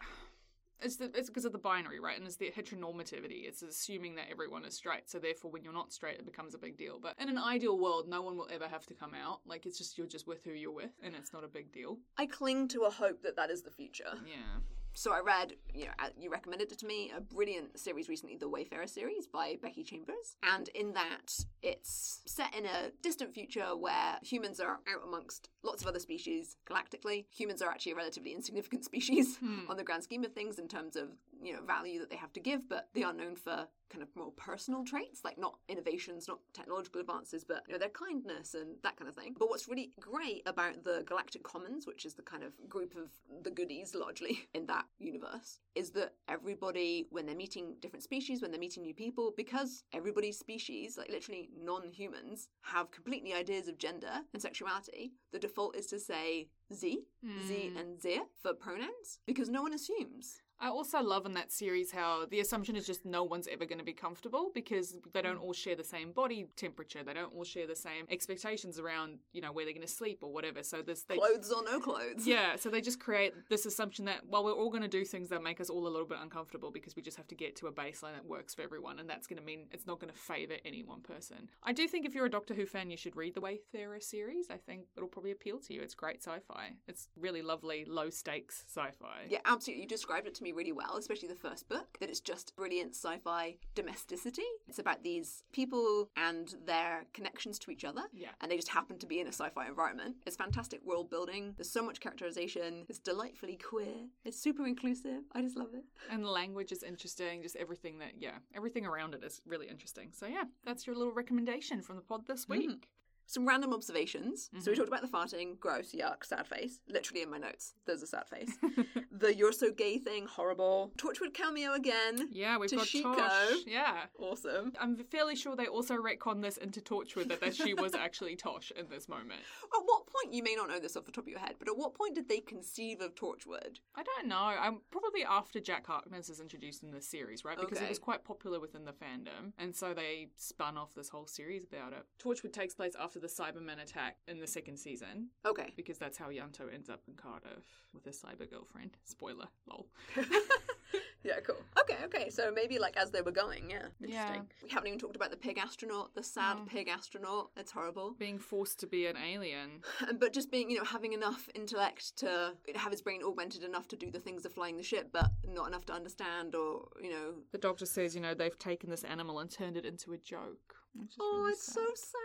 [0.84, 2.17] it's the, it's because of the binary, right?
[2.17, 3.47] And it's the heteronormativity.
[3.47, 5.09] It's assuming that everyone is straight.
[5.09, 6.99] So therefore, when you're not straight, it becomes a big deal.
[7.01, 9.39] But in an ideal world, no one will ever have to come out.
[9.45, 11.97] Like, it's just you're just with who you're with, and it's not a big deal.
[12.17, 14.13] I cling to a hope that that is the future.
[14.25, 14.59] Yeah.
[14.96, 18.38] So I read, you know, uh, you recommended it to me, a brilliant series recently,
[18.38, 20.38] the Wayfarer series by Becky Chambers.
[20.44, 21.34] And in that,
[21.64, 26.58] it's set in a distant future where humans are out amongst lots of other species
[26.70, 27.26] galactically.
[27.32, 30.96] Humans are actually a relatively insignificant species on the grand scheme of things in terms
[30.96, 31.10] of,
[31.41, 34.16] you know, value that they have to give, but they are known for kind of
[34.16, 38.76] more personal traits, like not innovations, not technological advances, but you know, their kindness and
[38.82, 39.36] that kind of thing.
[39.38, 43.10] But what's really great about the Galactic Commons, which is the kind of group of
[43.44, 48.50] the goodies largely in that universe, is that everybody, when they're meeting different species, when
[48.52, 53.78] they're meeting new people, because everybody's species, like literally non humans, have completely ideas of
[53.78, 57.04] gender and sexuality, the default is to say Z,
[57.48, 57.80] Z, Mm.
[57.80, 60.41] and Z for pronouns, because no one assumes.
[60.60, 63.80] I also love in that series how the assumption is just no one's ever going
[63.80, 65.43] to be comfortable because they don't mm.
[65.43, 67.04] all share the same body temperature.
[67.04, 70.20] They don't all share the same expectations around, you know, where they're going to sleep
[70.22, 70.64] or whatever.
[70.64, 72.26] So there's they, Clothes or no clothes.
[72.26, 75.30] Yeah, so they just create this assumption that, well, we're all going to do things
[75.30, 77.68] that make us all a little bit uncomfortable because we just have to get to
[77.68, 80.20] a baseline that works for everyone, and that's going to mean it's not going to
[80.20, 81.49] favour any one person.
[81.64, 84.47] I do think if you're a Doctor Who fan, you should read the Wayfarer series.
[84.49, 85.82] I think it'll probably appeal to you.
[85.82, 86.72] It's great sci fi.
[86.88, 89.26] It's really lovely, low stakes sci fi.
[89.30, 89.84] Yeah, absolutely.
[89.84, 92.96] You described it to me really well, especially the first book, that it's just brilliant
[92.96, 94.44] sci fi domesticity.
[94.68, 98.04] It's about these people and their connections to each other.
[98.14, 98.30] Yeah.
[98.41, 100.16] And they just happen to be in a sci fi environment.
[100.26, 101.54] It's fantastic world building.
[101.58, 102.86] There's so much characterization.
[102.89, 104.08] It's delightfully queer.
[104.26, 105.24] It's super inclusive.
[105.34, 105.84] I just love it.
[106.12, 110.10] And the language is interesting, just everything that, yeah, everything around it is really interesting.
[110.12, 112.70] So, yeah, that's your little recommendation from the pod this week.
[112.70, 112.78] Mm.
[113.26, 114.49] Some random observations.
[114.59, 114.78] So we Mhm.
[114.78, 116.80] talked about the farting, gross, yuck, sad face.
[116.88, 118.57] Literally in my notes, there's a sad face.
[119.11, 120.91] the you're so gay thing, horrible.
[120.97, 122.28] Torchwood cameo again.
[122.32, 123.15] yeah, we've got Toshiko.
[123.15, 123.57] Tosh.
[123.65, 124.05] Yeah.
[124.19, 124.74] Awesome.
[124.80, 128.71] I'm fairly sure they also retcon this into Torchwood that, that she was actually Tosh
[128.76, 129.41] in this moment.
[129.74, 131.67] At what point, you may not know this off the top of your head, but
[131.67, 133.80] at what point did they conceive of Torchwood?
[133.95, 134.36] I don't know.
[134.38, 137.57] I'm probably after Jack Harkness is introduced in this series, right?
[137.59, 137.86] Because Okay.
[137.86, 141.63] it was quite popular within the fandom, and so they spun off this whole series
[141.63, 142.05] about it.
[142.19, 145.72] Torchwood takes place after the Cybermen attack in the second season, Okay.
[145.76, 148.97] because that's how Ianto ends up in Cardiff with his cyber girlfriend.
[149.05, 149.88] Spoiler, lol.
[151.24, 151.55] yeah, cool.
[151.80, 152.30] Okay, okay.
[152.30, 153.88] So maybe like as they were going, yeah.
[153.99, 154.41] Yeah.
[154.61, 156.66] We haven't even talked about the pig astronaut, the sad No.
[156.66, 157.49] pig astronaut.
[157.55, 158.16] It's horrible.
[158.20, 159.82] Being forced to be an alien.
[160.20, 163.95] But just being, you know, having enough intellect to have his brain augmented enough to
[163.95, 167.36] do the things of flying the ship, but not enough to understand or, you know.
[167.51, 170.76] The doctor says, you know, they've taken this animal and turned it into a joke.
[171.20, 171.74] Oh, really it's sad.
[171.76, 172.20] so sad.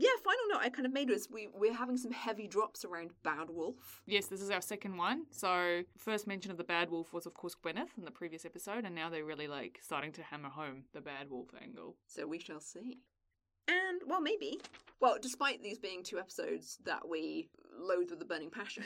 [0.00, 3.10] Yeah, final note I kind of made was we, we're having some heavy drops around
[3.24, 4.00] Bad Wolf.
[4.06, 5.24] Yes, this is our second one.
[5.32, 8.84] So, first mention of the bad wolf was, of course, Gwyneth in the previous episode,
[8.84, 11.96] and now they're really like starting to hammer home the bad wolf angle.
[12.06, 13.00] So we shall see.
[13.66, 14.60] And, well, maybe.
[15.00, 18.84] Well, despite these being two episodes that we loathe with a burning passion,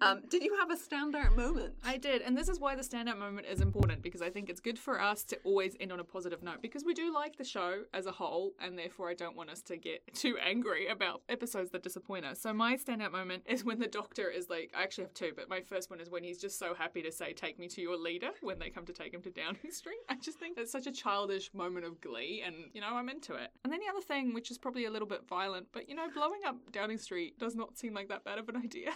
[0.00, 1.74] um, did you have a standout moment?
[1.84, 4.60] I did, and this is why the standout moment is important because I think it's
[4.60, 7.44] good for us to always end on a positive note because we do like the
[7.44, 11.22] show as a whole, and therefore I don't want us to get too angry about
[11.28, 12.40] episodes that disappoint us.
[12.40, 15.48] So my standout moment is when the doctor is like, I actually have two, but
[15.48, 17.96] my first one is when he's just so happy to say, "Take me to your
[17.96, 19.98] leader" when they come to take him to Downing Street.
[20.08, 23.34] I just think it's such a childish moment of glee, and you know I'm into
[23.34, 23.50] it.
[23.64, 26.08] And then the other thing, which is probably a little bit violent, but you know,
[26.12, 28.92] blowing up Downing Street does not seem like that bad of an idea.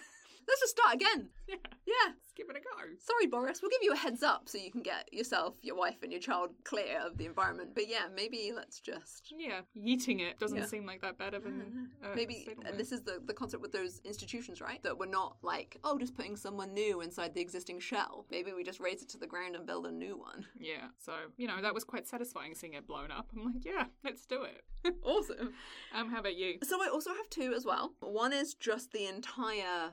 [0.49, 1.29] Let's just start again.
[1.49, 1.95] yeah, Yeah.
[2.09, 2.95] let's give it a go.
[2.99, 3.61] Sorry, Boris.
[3.63, 6.21] We'll give you a heads up so you can get yourself, your wife, and your
[6.21, 7.71] child clear of the environment.
[7.75, 9.33] But yeah, maybe let's just.
[9.37, 10.67] Yeah, yeeting it doesn't Yeah.
[10.67, 11.91] seem like that bad of an.
[12.03, 12.69] Uh, Maybe settlement.
[12.71, 14.83] and this is the, the concept with those institutions, right?
[14.83, 18.27] That we're not like, oh, just putting someone new inside the existing shell.
[18.31, 20.47] Maybe we just raze it to the ground and build a new one.
[20.59, 23.31] Yeah, so you know that was quite satisfying seeing it blown up.
[23.37, 24.63] I'm like, yeah, let's do it.
[25.05, 25.53] Awesome.
[25.95, 26.59] Um, how about you?
[26.65, 27.93] So I also have two as well.
[28.01, 29.91] One is just the entire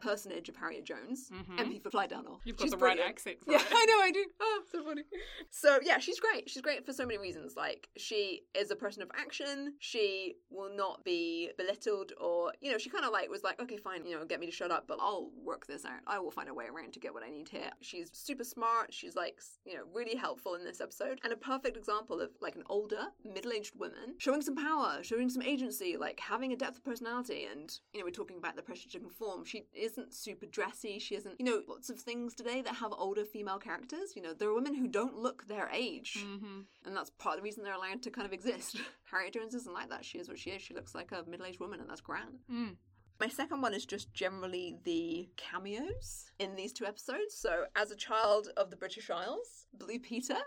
[0.48, 1.58] of Harriet Jones, Mhm.
[1.60, 2.42] MP for Flydale North.
[2.46, 3.68] You've got She's the right accent for Yeah, it.
[3.72, 4.26] I know I do.
[4.40, 5.04] Oh, so funny.
[5.50, 6.50] So yeah, she's great.
[6.50, 7.56] She's great for so many reasons.
[7.58, 9.74] Like she is a person of action.
[9.80, 13.78] She will not be belittled or you know she kind of like was like okay
[13.78, 16.00] fine you know get me to shut up but I'll work this out.
[16.06, 17.72] I will find a way around to get what I need here.
[17.82, 18.94] She's super smart.
[18.94, 22.56] She's like you know really helpful in this episode and a perfect example of like
[22.56, 26.84] an older middle-aged woman showing some power, showing some agency, like having a depth of
[26.86, 27.48] personality.
[27.52, 29.46] And you know we're talking about the pressure to conform.
[29.46, 30.99] She isn't super dressy.
[30.99, 34.15] She isn't you know lots of things today that have older female characters.
[34.15, 36.17] You know there are women who don't look their age.
[36.19, 36.61] Mm-hmm.
[36.86, 38.77] And that's part of the reason they're allowed to kind of exist.
[39.11, 40.05] Harriet Jones isn't like that.
[40.05, 40.61] She is what she is.
[40.61, 42.39] She looks like a middle aged woman, and that's grand.
[42.51, 42.75] Mm.
[43.19, 47.36] My second one is just generally the cameos in these two episodes.
[47.36, 50.38] So, as a child of the British Isles, Blue Peter,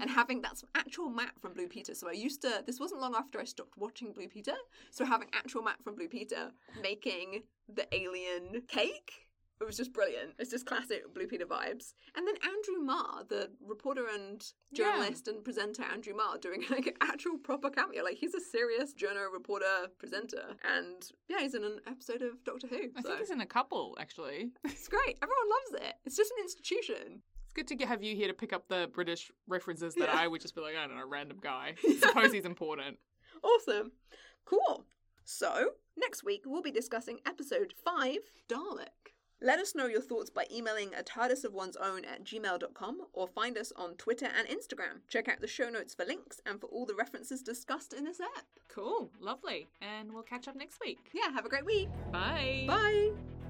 [0.00, 1.94] and having that's actual Matt from Blue Peter.
[1.94, 4.54] So, I used to, this wasn't long after I stopped watching Blue Peter.
[4.90, 6.50] So, having actual Matt from Blue Peter
[6.82, 9.28] making the alien cake.
[9.60, 10.32] It was just brilliant.
[10.40, 11.94] It's just classic Blue Peter vibes.
[12.16, 14.90] And then Andrew Marr, the reporter and Yeah.
[14.96, 18.02] journalist and presenter Andrew Marr, doing like an actual proper cameo.
[18.02, 22.66] Like he's a serious journal reporter presenter, and yeah, he's in an episode of Doctor
[22.66, 22.88] Who.
[22.96, 24.50] I so think he's in a couple actually.
[24.64, 25.16] it's great.
[25.22, 25.94] Everyone loves it.
[26.06, 27.22] It's just an institution.
[27.52, 30.18] It's good to get, have you here to pick up the British references that Yeah.
[30.18, 31.74] I would just be like, I don't know, random guy.
[32.00, 32.98] Suppose he's important.
[33.42, 33.92] Awesome.
[34.46, 34.86] Cool.
[35.24, 39.12] So next week we'll be discussing episode five, Dalek.
[39.42, 43.26] Let us know your thoughts by emailing a TARDIS of one's own at gmail.com or
[43.28, 45.00] find us on Twitter and Instagram.
[45.08, 48.20] Check out the show notes for links and for all the references discussed in this
[48.20, 48.46] app.
[48.68, 51.10] Cool, lovely, and we'll catch up next week.
[51.12, 51.88] Yeah, have a great week.
[52.12, 52.64] Bye.
[52.66, 53.41] Bye.